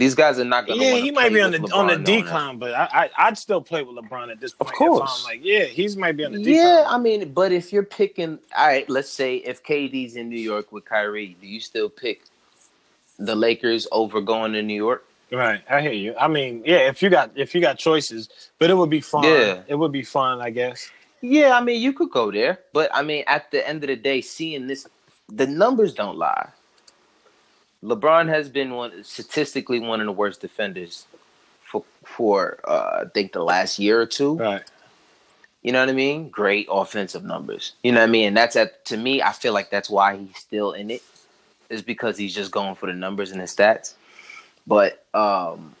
[0.00, 0.84] These guys are not going to.
[0.86, 3.82] yeah, he might be on the on the decline, but I, I I'd still play
[3.82, 4.70] with LeBron at this point.
[4.70, 5.18] Of course.
[5.18, 6.54] I'm like, yeah, he's might be on the decline.
[6.56, 10.40] Yeah, I mean, but if you're picking, all right, let's say if KD's in New
[10.40, 12.22] York with Kyrie, do you still pick
[13.18, 15.04] the Lakers over going to New York?
[15.30, 16.14] Right, I hear you.
[16.18, 19.24] I mean, yeah, if you got if you got choices, but it would be fun.
[19.24, 19.60] Yeah.
[19.68, 20.90] it would be fun, I guess.
[21.20, 23.96] Yeah, I mean, you could go there, but I mean, at the end of the
[23.96, 24.88] day, seeing this,
[25.28, 26.48] the numbers don't lie.
[27.84, 31.06] LeBron has been one statistically one of the worst defenders
[31.64, 34.36] for for uh, I think the last year or two.
[34.36, 34.62] Right.
[35.62, 36.30] You know what I mean?
[36.30, 37.74] Great offensive numbers.
[37.82, 38.28] You know what I mean?
[38.28, 41.02] And that's at to me, I feel like that's why he's still in it,
[41.70, 43.94] is because he's just going for the numbers and the stats.
[44.66, 45.76] But um,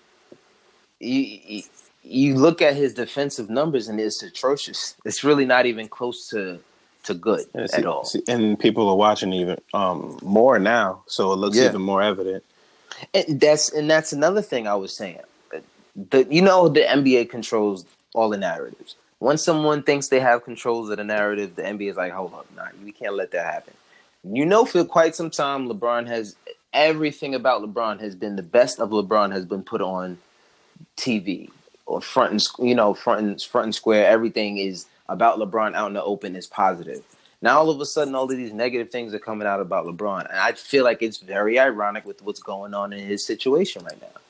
[1.00, 1.62] you you-
[2.02, 4.96] you look at his defensive numbers and it's atrocious.
[5.04, 6.60] It's really not even close to
[7.04, 8.04] to good And, at all.
[8.04, 11.66] see- and people are watching even um more now, so it looks Yeah.
[11.68, 12.44] even more evident.
[13.14, 15.20] And that's and that's another thing I was saying.
[16.10, 17.84] The you know the NBA controls
[18.14, 18.96] all the narratives.
[19.20, 22.46] Once someone thinks they have controls of the narrative, the NBA is like, hold up,
[22.56, 23.74] nah, we can't let that happen.
[24.24, 26.36] You know, for quite some time, LeBron has
[26.72, 30.18] everything about LeBron has been the best of LeBron has been put on
[30.96, 31.50] TV
[31.86, 34.06] or front and you know front and front and square.
[34.06, 37.02] Everything is about LeBron out in the open is positive.
[37.42, 40.28] Now all of a sudden, all of these negative things are coming out about LeBron,
[40.28, 44.00] and I feel like it's very ironic with what's going on in his situation right
[44.00, 44.20] now.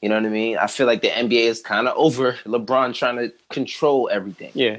[0.00, 0.58] You know what I mean?
[0.58, 4.50] I feel like the NBA is kind of over LeBron trying to control everything.
[4.54, 4.78] Yeah,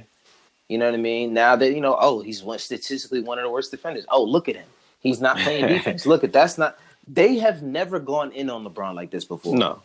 [0.68, 1.34] You know what I mean?
[1.34, 4.06] Now that you know, oh, he's one statistically one of the worst defenders.
[4.10, 4.68] Oh, look at him.
[5.02, 6.06] He's not playing defense.
[6.12, 6.78] look at that's not.
[7.06, 9.58] They have never gone in on LeBron like this before.
[9.58, 9.82] no,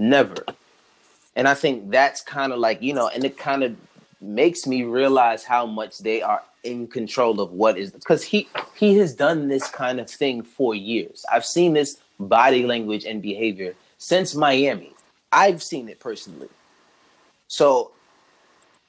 [0.00, 0.36] Never.
[1.36, 3.76] And I think that's kind of like, you know, and it kind of
[4.20, 8.98] makes me realize how much they are in control of what is because he he
[8.98, 11.24] has done this kind of thing for years.
[11.32, 14.92] I've seen this body language and behavior since Miami.
[15.32, 16.48] I've seen it personally.
[17.48, 17.92] So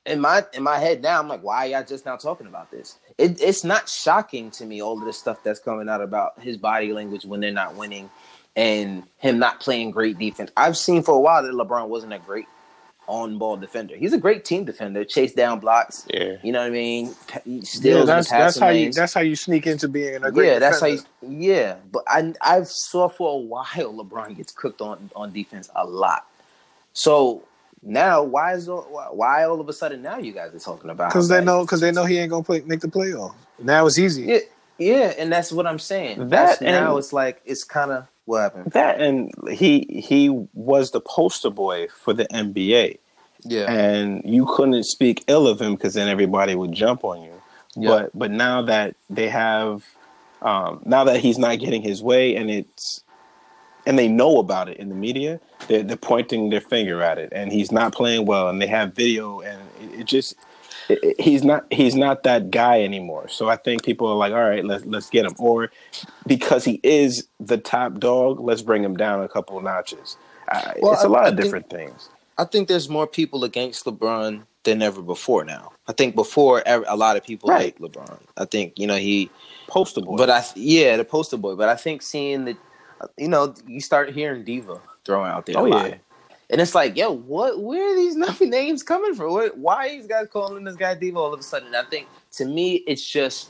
[0.06, 2.72] in my in my head now, I'm like, why are y'all just now talking about
[2.72, 2.98] this?
[3.18, 6.58] It, it's not shocking to me all of the stuff that's coming out about his
[6.58, 8.10] body language when they're not winning
[8.56, 10.52] and him not playing great defense.
[10.58, 12.48] I've seen for a while that LeBron wasn't a great
[13.08, 13.96] on ball defender.
[13.96, 16.06] He's a great team defender, chase down blocks.
[16.14, 16.36] yeah.
[16.44, 17.14] You know what I mean?
[17.28, 18.96] Pa- Steals Yeah, that's that's passing how you lanes.
[18.96, 20.48] that's how you sneak into being a great.
[20.48, 21.02] yeah, that's how you.
[21.22, 25.86] Yeah, but I I've saw for a while LeBron gets cooked on on defense a
[25.86, 26.26] lot.
[26.94, 27.44] So
[27.84, 30.90] now, why is all- why why all of a sudden now you guys are talking
[30.90, 33.34] about because they know because they know he ain't gonna play make the playoff.
[33.60, 34.24] Now it's easy.
[34.24, 34.38] Yeah,
[34.78, 36.20] yeah, and that's what I'm saying.
[36.20, 38.72] That That's now it's like it's kind of what happened.
[38.72, 42.98] That and he he was the poster boy for the NBA,
[43.44, 47.34] Yeah, and you couldn't speak ill of him because then everybody would jump on you.
[47.76, 47.90] Yeah.
[47.90, 49.86] But but now that they have,
[50.42, 53.04] um, now that he's not getting his way, and it's
[53.86, 57.30] and they know about it in the media, they're, they're pointing their finger at it,
[57.34, 60.36] and he's not playing well, and they have video, and it, it just
[61.20, 63.28] he's not he's not that guy anymore.
[63.30, 65.72] So I think people are like, all right, let's let's get him, or
[66.28, 70.18] because he is the top dog, let's bring him down a couple of notches.
[70.48, 72.10] Uh, Well, it's a lot I of think- different things.
[72.38, 75.74] I think there's more people against LeBron than ever before now.
[75.88, 77.62] I think before a lot of people Right.
[77.62, 78.18] hate LeBron.
[78.38, 79.30] I think you know he,
[79.68, 81.56] Poster boy, but I yeah the poster boy.
[81.56, 82.58] But I think seeing that,
[83.18, 85.58] you know, you start hearing diva thrown out there.
[85.58, 85.96] oh yeah,
[86.52, 87.62] and it's like, yo, what?
[87.62, 89.32] Where are these names coming from?
[89.56, 91.68] Why are these guys calling this guy diva all of a sudden?
[91.68, 93.50] And I think to me, it's just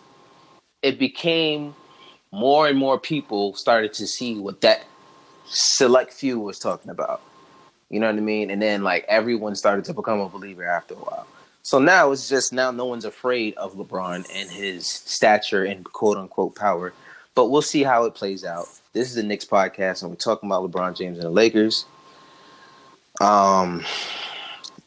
[0.84, 1.76] it became
[2.32, 4.86] more and more people started to see what that
[5.46, 7.22] select few was talking about.
[7.90, 8.52] You know what I mean?
[8.52, 11.28] And then like everyone started to become a believer after a while.
[11.64, 16.18] So now it's just now no one's afraid of LeBron and his stature and quote
[16.18, 16.94] unquote power.
[17.34, 18.68] But we'll see how it plays out.
[18.94, 21.86] This is the Knicks podcast, and we're talking about LeBron James and the Lakers.
[23.22, 23.84] Um,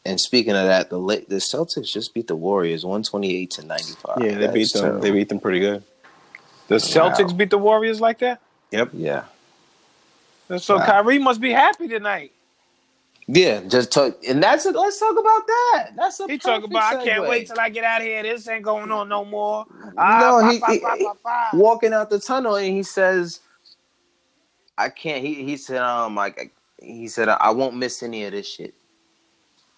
[0.05, 3.53] and speaking of that, the La- the Celtics just beat the Warriors one twenty eight
[3.53, 4.19] to ninety five.
[4.21, 5.01] yeah, they beat them.
[5.01, 5.83] They beat them pretty good.
[6.69, 7.37] The Celtics Wow.
[7.37, 8.41] beat the Warriors like that.
[8.71, 8.91] Yep.
[8.95, 9.25] yeah.
[10.59, 10.85] So Wow.
[10.87, 12.33] Kyrie must be happy tonight.
[13.27, 14.75] Yeah, just talk, and that's it.
[14.75, 15.91] Let's talk about that.
[15.97, 18.23] That's a He talking perfect about I can't wait till I get out of here.
[18.23, 19.65] This ain't going on no more.
[19.71, 20.67] No, Ah, he- pa,
[21.23, 23.41] pa, he- walking out the tunnel and he says,
[24.77, 26.54] "I can't." He he said, "Um, like
[26.85, 28.75] he said, I won't miss any of this shit."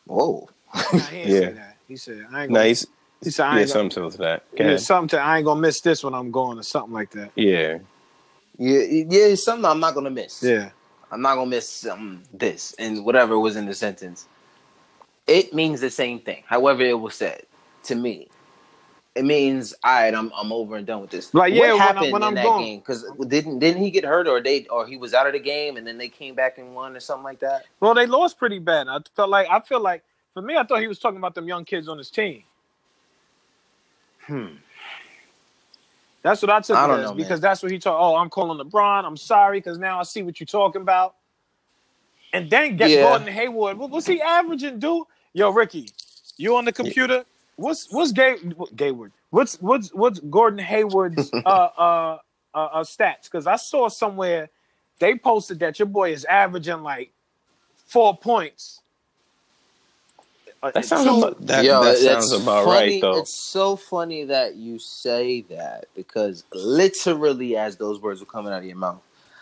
[0.06, 0.48] Whoa.
[0.74, 1.40] Nah, he Yeah.
[1.40, 1.76] say that.
[1.88, 2.68] He said I ain't No, gonna.
[2.68, 2.86] he's
[3.22, 3.90] he said I yeah, ain't gonna.
[3.90, 4.44] something to that.
[4.56, 7.10] Go Yeah, something to I ain't gonna miss this when I'm going or something like
[7.12, 7.32] that.
[7.36, 7.78] Yeah,
[8.58, 10.42] Yeah, yeah, it's something I'm not gonna miss.
[10.42, 10.70] Yeah.
[11.10, 14.26] I'm not gonna miss um, this and whatever was in the sentence.
[15.26, 16.44] It means the same thing.
[16.46, 17.42] However, it was said
[17.84, 18.28] to me.
[19.16, 20.14] It means all right.
[20.14, 21.32] I'm I'm over and done with this.
[21.32, 22.60] Like, yeah, what when I- happened when in I'm that gone.
[22.62, 22.78] game?
[22.80, 25.78] Because didn't didn't he get hurt or they or he was out of the game
[25.78, 27.64] and then they came back and won or something like that?
[27.80, 28.88] Well, they lost pretty bad.
[28.88, 31.48] I felt like I feel like for me, I thought he was talking about them
[31.48, 32.42] young kids on his team.
[34.26, 34.46] Hmm.
[36.22, 37.16] That's what I took I don't know, man.
[37.16, 37.96] because that's what he told.
[37.98, 39.04] Oh, I'm calling LeBron.
[39.04, 41.14] I'm sorry because now I see what you're talking about.
[42.32, 43.02] And then get Yeah.
[43.04, 43.78] Gordon Hayward.
[43.78, 45.04] What, what's he averaging, dude?
[45.32, 45.88] Yo, Ricky,
[46.36, 47.24] you on the computer?
[47.56, 48.36] What's what's Gay
[48.74, 49.12] Gayward?
[49.30, 52.18] What's what's what's Gordon Hayward's uh uh
[52.54, 53.24] uh, uh stats?
[53.24, 54.48] Because I saw somewhere
[54.98, 57.10] they posted that your boy is averaging like
[57.86, 58.80] four points.
[60.62, 63.18] Uh, that sounds two- about, that, Yo, that it's sounds about funny- right though.
[63.18, 68.58] It's so funny that you say that because literally, as those words were coming out
[68.60, 69.00] of your mouth,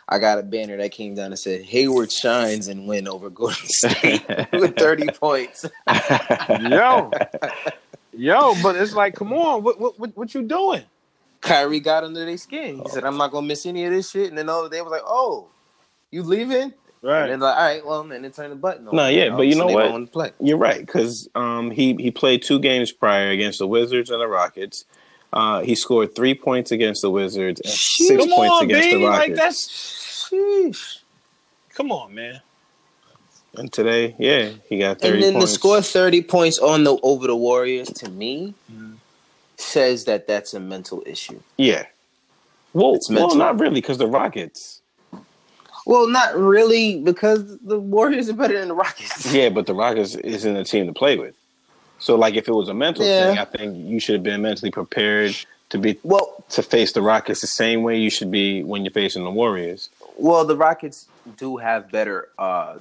[0.09, 3.57] I got a banner that came down and said Hayward shines and win over Golden
[3.63, 4.23] State
[4.53, 5.65] with 30 points.
[6.61, 7.11] yo,
[8.17, 10.83] yo, but it's like, come on, what what what, what you doing?
[11.41, 12.79] Kyrie got under their skin.
[12.83, 14.91] He said, "I'm not gonna miss any of this shit." And then all they was
[14.91, 15.49] like, "Oh,
[16.11, 16.73] you leaving?"
[17.03, 17.23] Right.
[17.25, 18.89] And then like, "All right, well," and then turn the button.
[18.89, 18.97] on.
[18.97, 20.13] No, yeah, but you so know they what?
[20.13, 20.33] play.
[20.41, 24.27] You're right because um, he he played two games prior against the Wizards and the
[24.29, 24.87] Rockets.
[25.33, 28.95] Uh, he scored three points against the Wizards and six Come points on, against B.
[28.95, 29.39] the Like Rockets.
[29.41, 30.99] that's Sheesh.
[31.75, 32.41] come on, man.
[33.57, 35.53] And today, yeah, he got And then points.
[35.53, 38.55] to score 30 points on the over the Warriors to me
[39.57, 41.41] says that that's a mental issue.
[41.57, 41.87] yeah.
[42.73, 44.81] Well, It's well, not really because the Rockets.
[45.87, 49.33] Well, not really because the Warriors are better than the Rockets.
[49.33, 51.37] Yeah, but the Rockets isn't a team to play with.
[52.01, 53.29] So, like, if it was a mental Yeah.
[53.29, 55.37] thing, I think you should have been mentally prepared
[55.71, 58.93] to be Well, to face the Rockets the same way you should be when you're
[58.93, 59.89] facing the Warriors.
[60.17, 62.77] well, the Rockets do have better uh,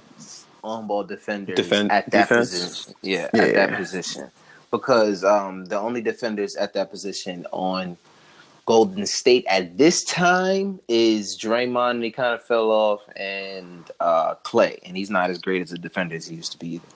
[0.63, 2.49] on-ball defenders Defen- at that defense?
[2.52, 2.95] position.
[3.02, 3.41] Yeah, Yeah.
[3.43, 4.32] at that position
[4.71, 7.95] because um, the only defenders at that position on
[8.65, 11.91] Golden State at this time is Draymond.
[11.91, 15.71] And he kind of fell off, and uh, Clay, and he's not as great as
[15.73, 16.88] a defender as he used to be either.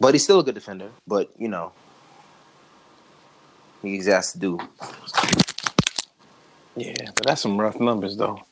[0.00, 0.90] But he's still a good defender.
[1.06, 1.72] But you know,
[3.80, 4.58] he's asked to do.
[6.76, 8.42] Yeah, but that's some rough numbers, though.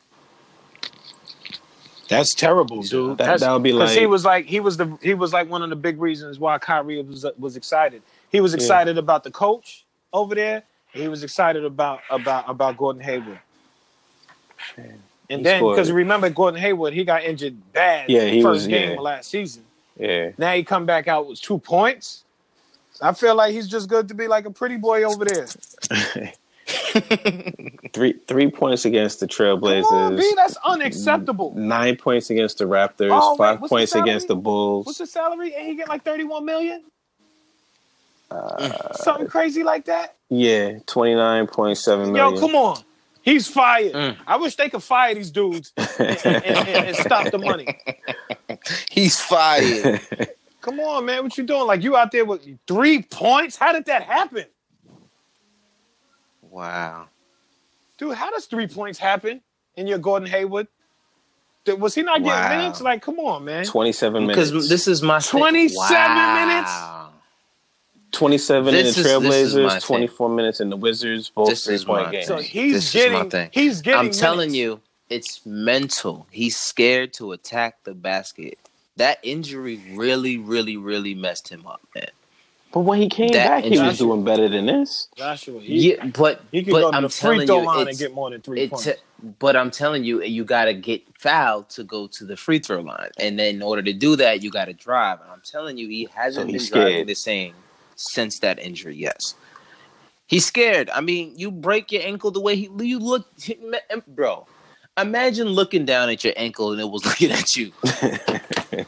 [2.12, 3.18] That's terrible, dude.
[3.18, 5.48] That- That's, that would be because he was like he was the he was like
[5.50, 8.02] one of the big reasons why Kyrie was was excited.
[8.30, 10.62] He was excited about the coach over there.
[10.92, 13.40] He was excited about about about Gordon Hayward.
[14.76, 14.98] And
[15.28, 18.08] He then because remember Gordon Hayward, he got injured bad.
[18.10, 19.00] Yeah, he first was- game yeah.
[19.00, 19.64] last season.
[19.98, 20.30] Yeah.
[20.38, 22.24] Now he come back out with two points.
[23.00, 25.46] I feel like he's just good to be like a pretty boy over there.
[27.92, 30.18] three three points against the Come on, Trailblazers.
[30.18, 31.52] B, that's unacceptable.
[31.56, 33.10] Nine points against the Raptors.
[33.12, 34.86] Oh, wait, five the points against the Bulls.
[34.86, 35.54] What's his salary?
[35.54, 36.84] And he get like thirty one million,
[38.30, 40.16] Uh, something crazy like that.
[40.30, 42.78] yeah, twenty nine point seven Yo, come on.
[43.22, 43.92] He's fired.
[43.92, 44.16] Mm.
[44.26, 47.78] I wish they could fire these dudes and, and- and- and stop the money.
[48.90, 50.00] He's fired.
[50.60, 51.22] Come on, man.
[51.24, 51.66] What you doing?
[51.66, 53.56] Like you out there with three points?
[53.56, 54.44] How did that happen?
[56.52, 57.06] Wow.
[57.98, 59.40] Dude, how does three points happen
[59.76, 60.68] in your Gordon Hayward?
[61.78, 62.48] Was he not getting Wow.
[62.58, 62.80] minutes?
[62.80, 63.64] Like, come on, man.
[63.64, 64.50] 27 minutes.
[64.50, 65.40] Because this is my thing.
[65.40, 67.10] 27 Wow.
[68.12, 69.80] 27 This in the is- this is Trailblazers, thing.
[69.80, 72.26] 24 minutes in the Wizards, both This three is point my games.
[72.26, 73.50] So he's This is my getting thing.
[73.52, 74.56] he's getting I'm telling minutes.
[74.56, 76.26] you, it's mental.
[76.30, 78.58] He's scared to attack the basket.
[78.96, 82.08] That injury really, really, really messed him up, man.
[82.72, 85.08] But when he came That back, he was doing better than this.
[85.16, 87.66] Joshua, he, yeah, but he could but go to I'm the free telling throw you,
[87.66, 88.84] line and get more than three points.
[88.84, 88.94] t-
[89.38, 92.80] but I'm telling you, you got to get fouled to go to the free throw
[92.80, 95.20] line, and then in order to do that, you got to drive.
[95.20, 97.54] And I'm telling you, he hasn't So been he's driving the same
[97.94, 98.96] since that injury.
[98.96, 99.34] Yes,
[100.26, 100.88] he's scared.
[100.90, 103.26] I mean, you break your ankle the way he you look,
[104.08, 104.46] bro.
[104.98, 107.72] Imagine looking down at your ankle and it was looking at you.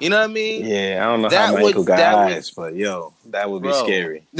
[0.00, 0.64] you know what I mean?
[0.64, 3.12] Yeah, I don't know That how my would- ankle got that would- eyes, but yo,
[3.26, 3.84] that would be Bro.
[3.84, 4.24] scary.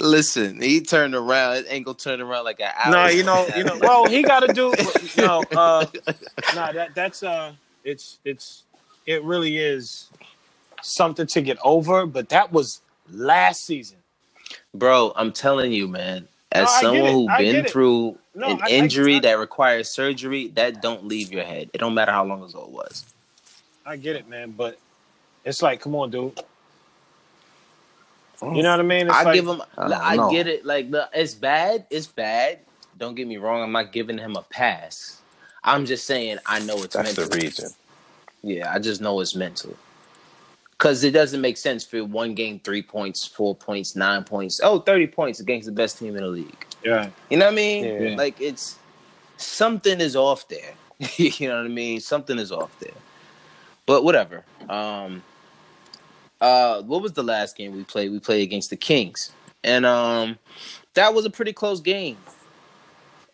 [0.00, 2.92] Listen, he turned around, his ankle turned around like an hour.
[2.92, 3.78] No, you know, you know.
[3.80, 4.74] Well, he got to do.
[5.16, 5.86] No, uh,
[6.54, 7.52] no, that that's uh,
[7.82, 8.64] it's it's
[9.06, 10.08] it really is
[10.82, 12.04] something to get over.
[12.04, 13.96] But that was last season.
[14.74, 16.28] Bro, I'm telling you, man.
[16.52, 19.90] As No, someone who I been through No, an I- I- injury I- that requires
[19.90, 21.70] surgery, that don't leave your head.
[21.72, 23.04] It don't matter how long ago it was.
[23.84, 24.52] I get it, man.
[24.52, 24.78] But
[25.44, 26.40] it's like, come on, dude.
[28.42, 28.62] You mm.
[28.62, 29.06] know what I mean?
[29.06, 29.62] It's I like, give him.
[29.78, 30.30] I don't I, know.
[30.30, 30.64] get it.
[30.64, 31.86] Like the, it's bad.
[31.90, 32.58] It's bad.
[32.98, 33.62] Don't get me wrong.
[33.62, 35.20] I'm not giving him a pass.
[35.64, 37.28] I'm just saying I know it's That's mental.
[37.28, 37.70] the reason.
[38.42, 39.76] Yeah, I just know it's mental.
[40.78, 44.60] Because it doesn't make sense for one game, three points, four points, nine points.
[44.62, 46.66] Oh, 30 points against the best team in the league.
[46.84, 47.08] Yeah.
[47.30, 47.84] You know what I mean?
[47.84, 48.16] Yeah.
[48.16, 48.78] Like it's
[49.38, 50.74] something is off there.
[51.16, 52.00] you know what I mean?
[52.00, 52.94] Something is off there.
[53.86, 54.44] But whatever.
[54.68, 55.22] Um
[56.40, 58.12] uh what was the last game we played?
[58.12, 59.32] We played against the Kings.
[59.64, 60.38] And um
[60.94, 62.18] that was a pretty close game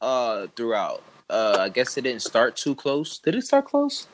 [0.01, 1.03] uh throughout.
[1.29, 3.19] Uh I guess it didn't start too close.
[3.19, 4.07] Did it start close?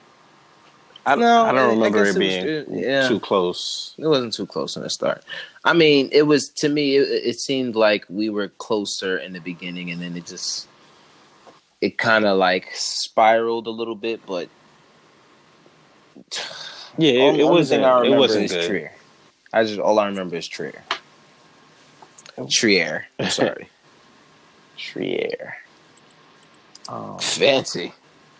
[1.06, 3.08] I, No, I I don't remember guess it it was- being yeah.
[3.08, 3.94] too close.
[3.98, 5.24] It wasn't too close in the start.
[5.64, 6.96] I mean, it was to me.
[6.96, 10.66] It, it seemed like we were closer in the beginning, and then it just
[11.80, 14.20] it kind of like spiraled a little bit.
[14.26, 14.48] But
[16.98, 17.84] Yeah, it, it wasn't.
[17.84, 18.66] I It wasn't good.
[18.66, 18.92] Trier.
[19.52, 20.82] I just all I remember is Trier.
[22.50, 23.06] Trier.
[23.18, 23.68] I'm sorry.
[24.76, 25.56] Trier.
[26.88, 27.92] Um, Fancy.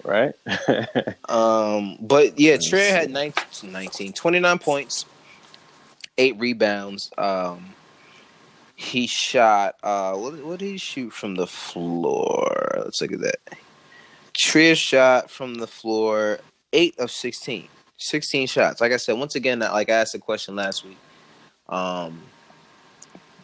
[0.04, 0.34] Right?
[1.28, 3.12] Um, but yeah, me had see.
[3.12, 5.04] 19, 19, 29 points,
[6.16, 7.10] eight rebounds.
[7.18, 7.74] Um,
[8.74, 9.74] he shot.
[9.82, 12.78] Uh, what, what did he shoot from the floor?
[12.78, 13.36] Let's look at that.
[14.38, 16.38] Trier shot from the floor
[16.72, 17.68] eight of 16.
[17.98, 18.80] 16 shots.
[18.80, 20.96] Like I said, once again, like I asked a question last week.
[21.68, 22.22] Um,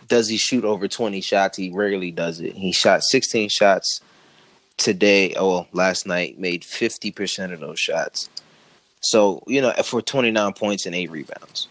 [0.09, 1.59] does he shoot over 20 shots?
[1.59, 2.55] He rarely does it.
[2.55, 4.01] He shot 16 shots
[4.77, 8.29] today, oh, well, last night, made 50% of those shots.
[9.01, 11.69] So, you know, for 29 points and eight rebounds.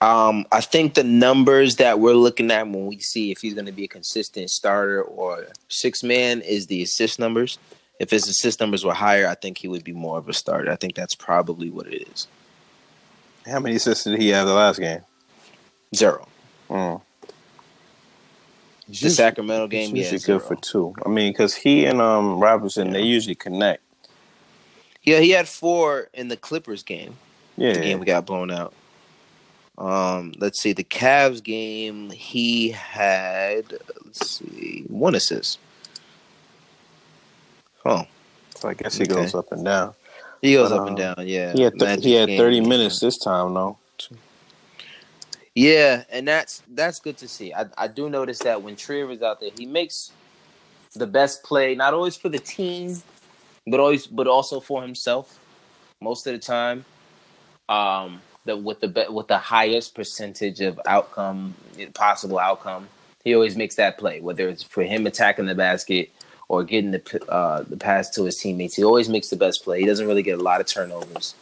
[0.00, 3.66] Um, I think the numbers that we're looking at when we see if he's going
[3.66, 7.58] to be a consistent starter or six man is the assist numbers.
[7.98, 10.70] If his assist numbers were higher, I think he would be more of a starter.
[10.70, 12.28] I think that's probably what it is.
[13.44, 15.00] How many assists did he have the last game?
[15.96, 16.28] Zero.
[16.70, 17.00] Mm.
[18.88, 20.94] The Sacramento game, He's yeah, good for two.
[21.04, 23.82] I mean, because he and um Robertson, they usually connect.
[25.02, 27.16] Yeah, he had four in the Clippers game.
[27.56, 28.72] Yeah, the game we got blown out.
[29.76, 33.72] Um, let's see, the Cavs game, he had
[34.04, 35.58] let's see, one assist.
[37.84, 38.04] Oh,
[38.56, 39.14] so I guess he Okay.
[39.14, 39.94] goes up and down.
[40.42, 41.28] he goes But, up and um, down.
[41.28, 42.38] Yeah, He had th- he had game.
[42.38, 43.78] thirty minutes this time though.
[45.58, 47.52] Yeah, and that's that's good to see.
[47.54, 50.12] I, I do notice that when Trier is out there, he makes
[50.94, 53.02] the best play, not always for the team,
[53.66, 55.40] but always but also for himself.
[56.00, 56.86] Most of the time,
[57.68, 61.54] um, the with the be- with the highest percentage of outcome,
[61.94, 62.88] possible outcome,
[63.24, 64.20] he always makes that play.
[64.20, 66.10] Whether it's for him attacking the basket
[66.48, 69.80] or getting the uh, the pass to his teammates, he always makes the best play.
[69.80, 71.34] He doesn't really get a lot of turnovers.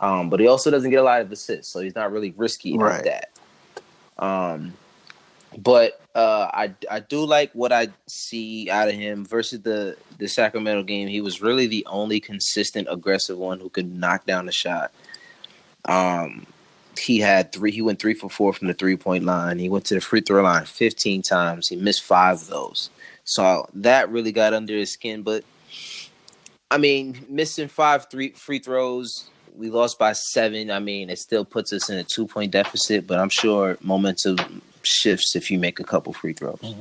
[0.00, 2.76] Um, but he also doesn't get a lot of assists, so he's not really risky
[2.76, 2.94] Right.
[2.96, 3.30] like that.
[4.18, 4.74] Um,
[5.58, 10.28] but uh, I I do like what I see out of him versus the the
[10.28, 11.08] Sacramento game.
[11.08, 14.92] He was really the only consistent aggressive one who could knock down a shot.
[15.84, 16.46] Um,
[16.98, 17.72] he had three.
[17.72, 19.58] He went three for four from the three point line.
[19.58, 21.68] He went to the free throw line 15 times.
[21.68, 22.90] He missed five of those.
[23.24, 25.22] So that really got under his skin.
[25.22, 25.44] But
[26.70, 29.28] I mean, missing five three free throws.
[29.56, 30.70] We lost by seven.
[30.70, 33.06] I mean, it still puts us in a two point deficit.
[33.06, 36.74] But I'm sure momentum shifts if you make a couple free throws.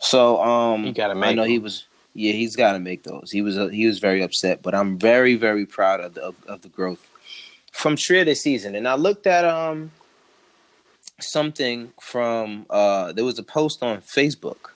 [0.00, 1.84] So um, You gotta I make know he was.
[2.12, 3.30] Yeah, he's got to make those.
[3.30, 6.34] He was uh, he was very upset, but I'm very very proud of the of,
[6.46, 7.08] of the growth
[7.72, 8.74] from Trier this season.
[8.74, 9.92] And I looked at um
[11.20, 14.69] something from uh there was a post on Facebook,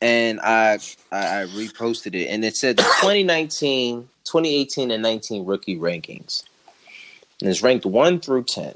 [0.00, 0.78] and I
[1.12, 6.44] I, I reposted it, and it said the 2019, 2018, and 19 rookie rankings.
[7.40, 8.74] And it's ranked one through ten.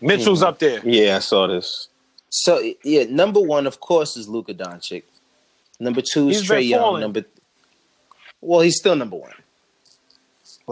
[0.00, 0.46] Mitchell's hmm.
[0.46, 0.80] up there.
[0.84, 1.88] Yeah, I saw this.
[2.30, 5.02] So yeah, number one, of course, is Luka Doncic.
[5.80, 6.80] Number two is He's Trae Young.
[6.80, 7.00] falling.
[7.00, 7.24] Number
[8.40, 9.32] well, he's still number one.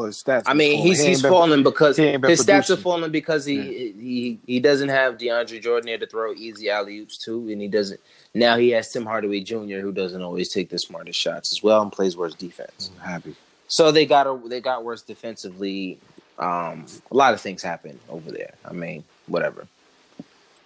[0.05, 0.43] His stats.
[0.47, 1.01] I mean, he's.
[1.01, 4.39] He he's been- falling because he ain't been his stats are falling because he he
[4.47, 8.01] he doesn't have DeAndre Jordan there to throw easy alley oops to, and he doesn't.
[8.35, 11.81] Now he has Tim Hardaway Jr., who doesn't always take the smartest shots as well
[11.81, 12.91] and plays worse defense.
[13.01, 13.37] I'm happy.
[13.69, 15.99] So they got a, they got worse defensively.
[16.39, 18.53] Um, a lot of things happen over there.
[18.65, 19.67] I mean, whatever.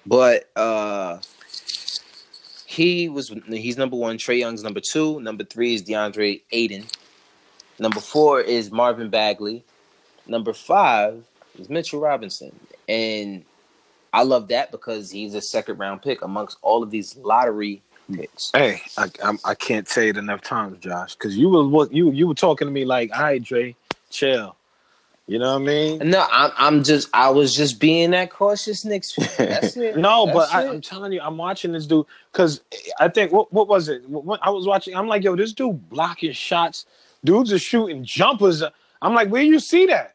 [0.04, 1.18] But uh,
[2.66, 4.16] he was he's number one.
[4.18, 5.20] Trae Young's number two.
[5.20, 6.86] Number three is Deandre Ayton.
[7.80, 9.64] Number four is Marvin Bagley.
[10.26, 11.24] Number five
[11.58, 12.54] is Mitchell Robinson,
[12.86, 13.42] and
[14.12, 18.52] I love that because he's a second round pick amongst all of these lottery picks.
[18.54, 22.12] Hey, I, I'm, I can't say it enough times, Josh, because you was what you
[22.12, 23.74] you were talking to me like, "All right, Dre,
[24.10, 24.56] chill."
[25.26, 26.10] You know what I mean?
[26.10, 29.28] No, I'm, I'm just I was just being that cautious Knicks fan.
[29.38, 29.96] That's it.
[29.96, 30.68] No, but That's I, it.
[30.70, 32.60] I'm telling you, I'm watching this dude because
[32.98, 34.06] I think what what was it?
[34.06, 34.94] What, I was watching.
[34.94, 36.84] I'm like, yo, this dude blocking shots.
[37.24, 38.62] Dudes are shooting jumpers.
[39.02, 40.14] I'm like, where you see that?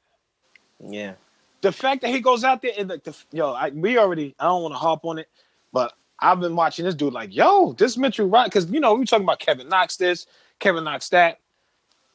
[0.88, 1.14] yeah.
[1.62, 4.36] The fact that he goes out there and like, the, yo, I, we already.
[4.39, 5.28] I don't want to harp on it,
[5.74, 9.03] but I've been watching this dude like, yo, this Mitchell Rock, because you know we
[9.06, 10.28] talking about Kevin Knox this,
[10.60, 11.39] Kevin Knox that,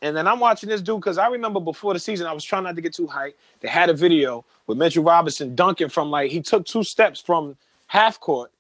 [0.03, 2.63] and then I'm watching this dude because I remember before the season I was trying
[2.63, 3.35] not to get too hyped.
[3.59, 7.57] They had a video with Mitchell Robinson dunking from like he took two steps from
[7.89, 8.53] half court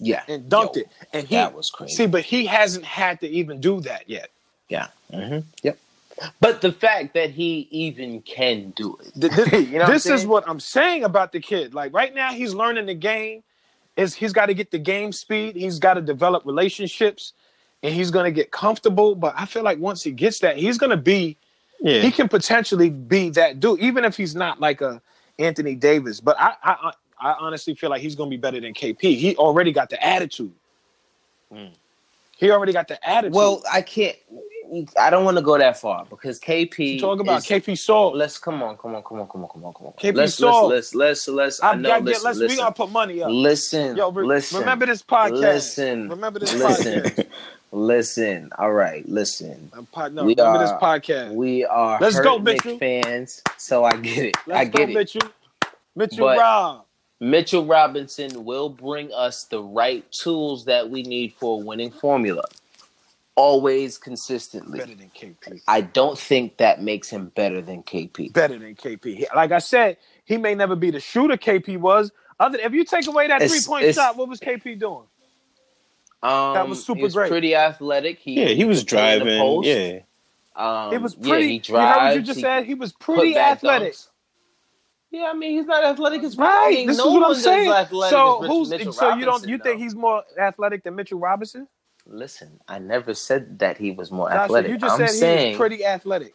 [0.00, 0.22] Yeah.
[0.26, 1.94] and dunked Yo, it, and he that was crazy.
[1.96, 4.30] See, but he hasn't had to even do that yet.
[4.68, 4.88] Yeah.
[5.12, 5.78] hmm Yep.
[6.40, 9.12] But the fact that he even can do it.
[9.20, 11.74] Th- This, You know this is what I'm saying about the kid.
[11.74, 13.42] Like right now, he's learning the game.
[13.96, 15.54] Is he's got to get the game speed.
[15.56, 17.34] He's got to develop relationships,
[17.82, 19.14] and he's going to get comfortable.
[19.14, 21.36] But I feel like once he gets that, he's going to be.
[21.80, 22.00] Yeah.
[22.00, 25.02] He can potentially be that dude, even if he's not like a
[25.38, 26.20] Anthony Davis.
[26.20, 29.00] But I, I, I honestly feel like he's going to be better than KP.
[29.00, 30.52] He already got the attitude.
[32.38, 33.34] He already got the attitude.
[33.34, 34.16] Well, I can't.
[34.98, 36.98] I don't want to go that far because KP.
[37.00, 38.12] talk about is- KP Saul.
[38.16, 39.92] Let's come on, come on, come on, come on, come on, come on.
[39.94, 40.68] KP let's, Saul.
[40.68, 41.62] let's let's let's let's.
[41.62, 41.88] I I know.
[41.90, 42.24] gotta listen, get.
[42.24, 42.38] Let's.
[42.38, 43.30] listen, We gotta put money up.
[43.30, 43.96] listen.
[43.96, 44.60] Yo, re- listen.
[44.60, 45.30] remember this podcast.
[45.32, 46.08] Listen.
[46.08, 47.02] Remember this Listen.
[47.02, 47.26] podcast.
[47.72, 48.50] Listen.
[48.58, 49.08] All right.
[49.08, 49.70] Listen.
[49.74, 51.34] Uh, I'm pod- no, We remember are- this podcast.
[51.34, 52.78] We are Let's go, Mitchell.
[52.78, 54.36] fans, so I get it.
[54.46, 54.94] Let's I go, get it.
[54.94, 55.22] Mitchell.
[55.96, 56.84] Mitchell But- Rob.
[57.20, 62.42] Mitchell Robinson will bring us the right tools that we need for a winning formula.
[63.34, 64.78] Always consistently.
[64.78, 65.62] Better than KP.
[65.66, 68.32] I don't think that makes him better than KP.
[68.32, 69.24] Better than KP.
[69.34, 72.12] Like I said, he may never be the shooter KP was.
[72.38, 75.04] Other if you take away that It's- three point it's- shot, what was KP doing?
[76.22, 77.30] Um, That was super he was great.
[77.30, 78.18] Pretty athletic.
[78.18, 79.40] He, yeah, he was could play the driving.
[79.40, 79.66] post.
[79.68, 79.98] Yeah.
[80.54, 81.46] Um, He was yeah, pretty.
[81.48, 82.64] he you heard what you just he said?
[82.66, 83.94] He was pretty athletic.
[83.94, 84.08] dunks.
[85.10, 86.74] Yeah, I mean he's not athletic as Right.
[86.78, 87.86] Ain't This no is what I'm saying.
[88.08, 91.66] So who's Mitchell so you don't Robinson, you think he's more athletic than Mitchell Robinson?
[92.06, 94.70] Listen, I never said that he was more Joshua, athletic.
[94.70, 96.34] you just I'm said he saying was pretty athletic.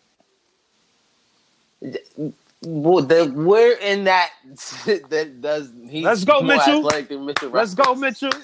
[2.64, 4.32] Well, the, we're in that
[5.10, 6.80] that does he's Let's go, more Mitchell.
[6.80, 8.32] athletic than Mitchell Let's go, Mitchell.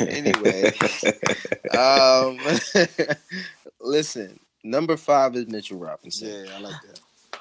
[0.00, 0.72] Anyway,
[1.76, 2.38] um,
[3.80, 6.28] listen, number five is Mitchell Robinson.
[6.46, 7.00] Yeah, I like that.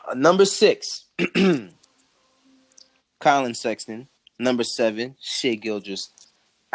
[0.10, 1.06] Uh, number six,
[3.20, 4.08] Collin Sexton.
[4.38, 6.10] Number seven, Shai Gilgeous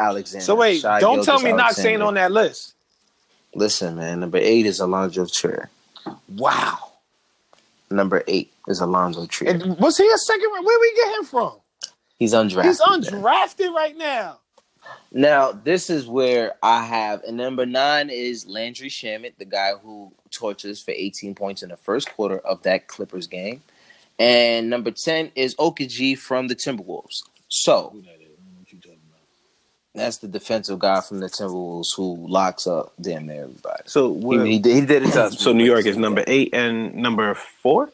[0.01, 0.45] Alexander.
[0.45, 2.75] So wait, Shai don't tell me Knox ain't on that list.
[3.55, 4.21] Listen, man.
[4.21, 5.71] Number eight is Alonzo Trier.
[6.37, 6.93] Wow.
[7.91, 9.51] Number eight is Alonzo Trier.
[9.51, 10.65] And was he a second round?
[10.65, 11.53] Where we get him from?
[12.19, 12.65] He's undrafted.
[12.65, 13.03] He's man.
[13.03, 14.39] undrafted right now.
[15.13, 20.13] Now, this is where I have, and number nine is Landry Shamet, the guy who
[20.31, 23.63] torches for 18 points in the first quarter of that Clippers game.
[24.19, 27.23] And number 10 is Okogie from the Timberwolves.
[27.49, 27.97] So,
[29.95, 33.83] that's the defensive guy from the Timberwolves who locks up damn near everybody.
[33.87, 34.15] So
[34.45, 37.91] He, he did, he did it so New York is number eight and number four.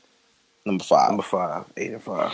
[0.67, 1.11] Number five.
[1.11, 2.33] Number five, eight and five.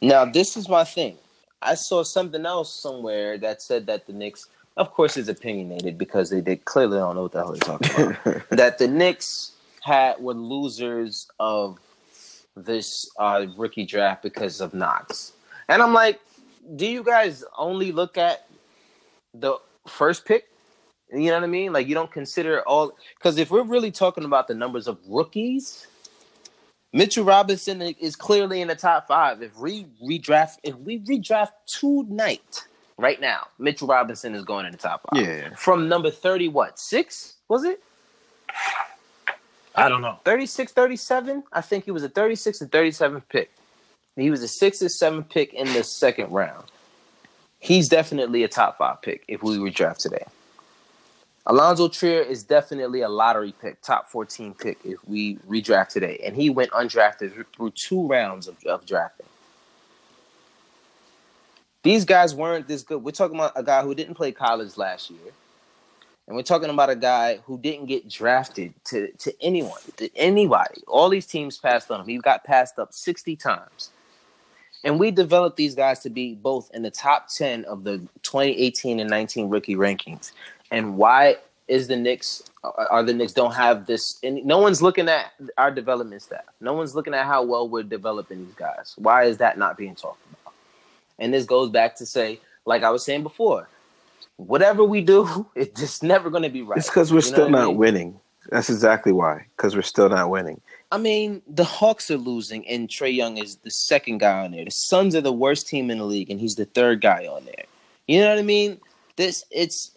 [0.00, 1.16] Now, this is my thing.
[1.62, 4.46] I saw something else somewhere that said that the Knicks,
[4.76, 8.16] of course, is opinionated because they, they clearly don't know what the hell they're talking
[8.24, 8.48] about.
[8.50, 11.78] that the Knicks had were losers of
[12.56, 15.32] this uh, rookie draft because of Knox,
[15.68, 16.20] and I'm like,
[16.76, 18.46] do you guys only look at
[19.34, 19.56] the
[19.86, 20.48] first pick?
[21.12, 21.72] You know what I mean?
[21.72, 25.86] Like you don't consider all because if we're really talking about the numbers of rookies,
[26.92, 29.42] Mitchell Robinson is clearly in the top five.
[29.42, 32.66] If we redraft, if we redraft tonight,
[32.96, 35.22] right now, Mitchell Robinson is going in the top five.
[35.22, 35.54] Yeah.
[35.54, 37.36] From number 30, what, six?
[37.48, 37.82] Was it?
[39.74, 40.18] I don't know.
[40.24, 41.42] 36, 37?
[41.52, 43.50] I think he was a 36 and 37 pick.
[44.16, 46.70] He was a six or seven pick in the second round.
[47.62, 50.24] He's definitely a top five pick if we redraft today.
[51.46, 56.20] Alonzo Trier is definitely a lottery pick, top 14 pick if we redraft today.
[56.24, 59.26] And he went undrafted through two rounds of, of drafting.
[61.84, 63.04] These guys weren't this good.
[63.04, 65.32] We're talking about a guy who didn't play college last year.
[66.26, 70.82] And we're talking about a guy who didn't get drafted to, to anyone, to anybody.
[70.88, 72.08] All these teams passed on him.
[72.08, 73.90] He got passed up 60 times.
[74.84, 79.00] And we developed these guys to be both in the top 10 of the 2018
[79.00, 80.32] and 19 rookie rankings
[80.72, 81.36] and why
[81.68, 85.32] is the Knicks uh, are the Knicks don't have this and no one's looking at
[85.58, 86.42] our development staff.
[86.60, 88.94] No one's looking at how well we're developing these guys.
[88.98, 90.54] Why is that not being talked about?
[91.18, 93.68] And this goes back to say, like I was saying before,
[94.36, 96.78] whatever we do, it's just never going to be right.
[96.78, 97.76] It's because we're You know still what I not mean?
[97.78, 98.20] winning.
[98.50, 99.46] That's exactly why.
[99.56, 100.60] Because we're still not winning.
[100.90, 104.64] I mean, the Hawks are losing, and Trae Young is the second guy on there.
[104.64, 107.44] The Suns are the worst team in the league, and he's the third guy on
[107.46, 107.64] there.
[108.06, 108.78] You know what I mean?
[109.16, 109.92] This it's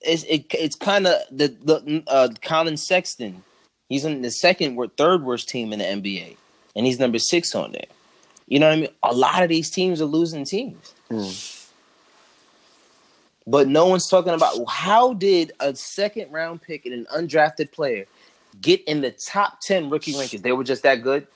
[0.00, 3.42] it's it, it's kind of the the uh, Collin Sexton.
[3.88, 6.36] He's in the second or third worst team in the NBA,
[6.74, 7.86] and he's number six on there.
[8.48, 8.90] You know what I mean?
[9.02, 10.94] A lot of these teams are losing teams.
[13.46, 18.06] But no one's talking about how did a second round pick and an undrafted player
[18.62, 20.42] get in the top 10 rookie rankings?
[20.42, 21.26] They were just that good.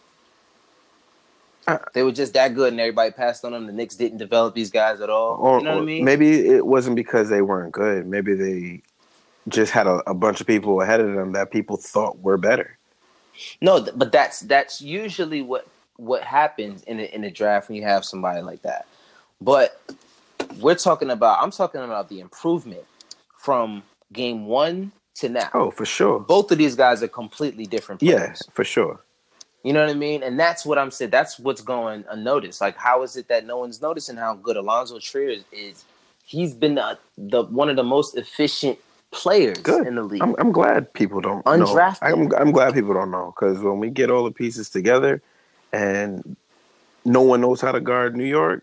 [1.67, 3.67] Uh, They were just that good, and everybody passed on them.
[3.67, 5.37] The Knicks didn't develop these guys at all.
[5.37, 6.05] Or, you know what I mean?
[6.05, 8.07] maybe it wasn't because they weren't good.
[8.07, 8.83] Maybe they
[9.49, 12.79] just had a, a bunch of people ahead of them that people thought were better.
[13.61, 17.83] No, but that's that's usually what what happens in a, in a draft when you
[17.83, 18.87] have somebody like that.
[19.41, 19.81] But
[20.59, 21.43] we're talking about.
[21.43, 22.85] I'm talking about the improvement
[23.37, 23.83] from
[24.13, 25.51] game one to now.
[25.55, 26.21] Oh, for sure.
[26.21, 28.03] Both of these guys are completely different.
[28.03, 29.01] Yeah, for sure.
[29.65, 30.23] You know what I mean?
[30.23, 31.11] And that's what I'm saying.
[31.11, 32.61] That's what's going unnoticed.
[32.61, 35.45] Like, how is it that no one's noticing how good Alonzo Trier is?
[35.53, 35.85] is
[36.25, 38.79] he's been the, the one of the most efficient
[39.11, 39.87] players Good.
[39.87, 40.23] in the league.
[40.23, 42.03] I'm, I'm glad people don't Undrafted.
[42.03, 42.37] know.
[42.37, 45.23] I'm, I'm glad people don't know because when we get all the pieces together
[45.73, 46.37] and
[47.09, 48.63] no one knows how to guard New York,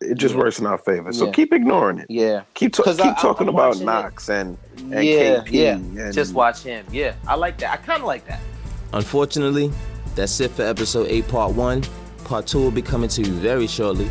[0.00, 0.40] it just Yeah.
[0.40, 1.12] works in our favor.
[1.12, 1.32] So Yeah.
[1.32, 2.06] keep ignoring it.
[2.10, 3.86] yeah, Keep, ta- keep I- talking I'm about watching it.
[3.86, 5.50] Knox and, and yeah, KP.
[5.50, 5.72] yeah.
[5.74, 6.84] And, Just watch him.
[6.90, 7.72] Yeah, I like that.
[7.72, 8.40] I kind of like that.
[8.92, 9.72] Unfortunately,
[10.14, 11.82] that's it for episode 8, part 1.
[12.24, 14.08] Part 2 will be coming to you very shortly.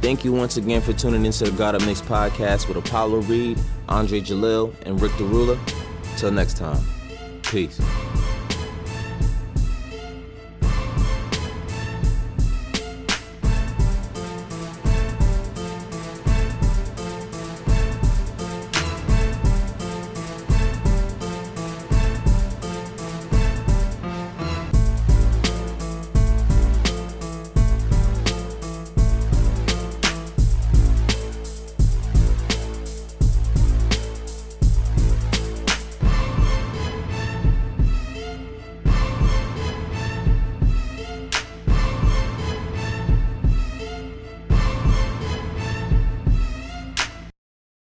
[0.00, 3.58] Thank you once again for tuning into the Guard Up Knicks podcast with Apollo Reed,
[3.88, 5.58] Andre Jalil, and Rick D Rula.
[6.16, 6.78] Till next time,
[7.42, 7.80] peace.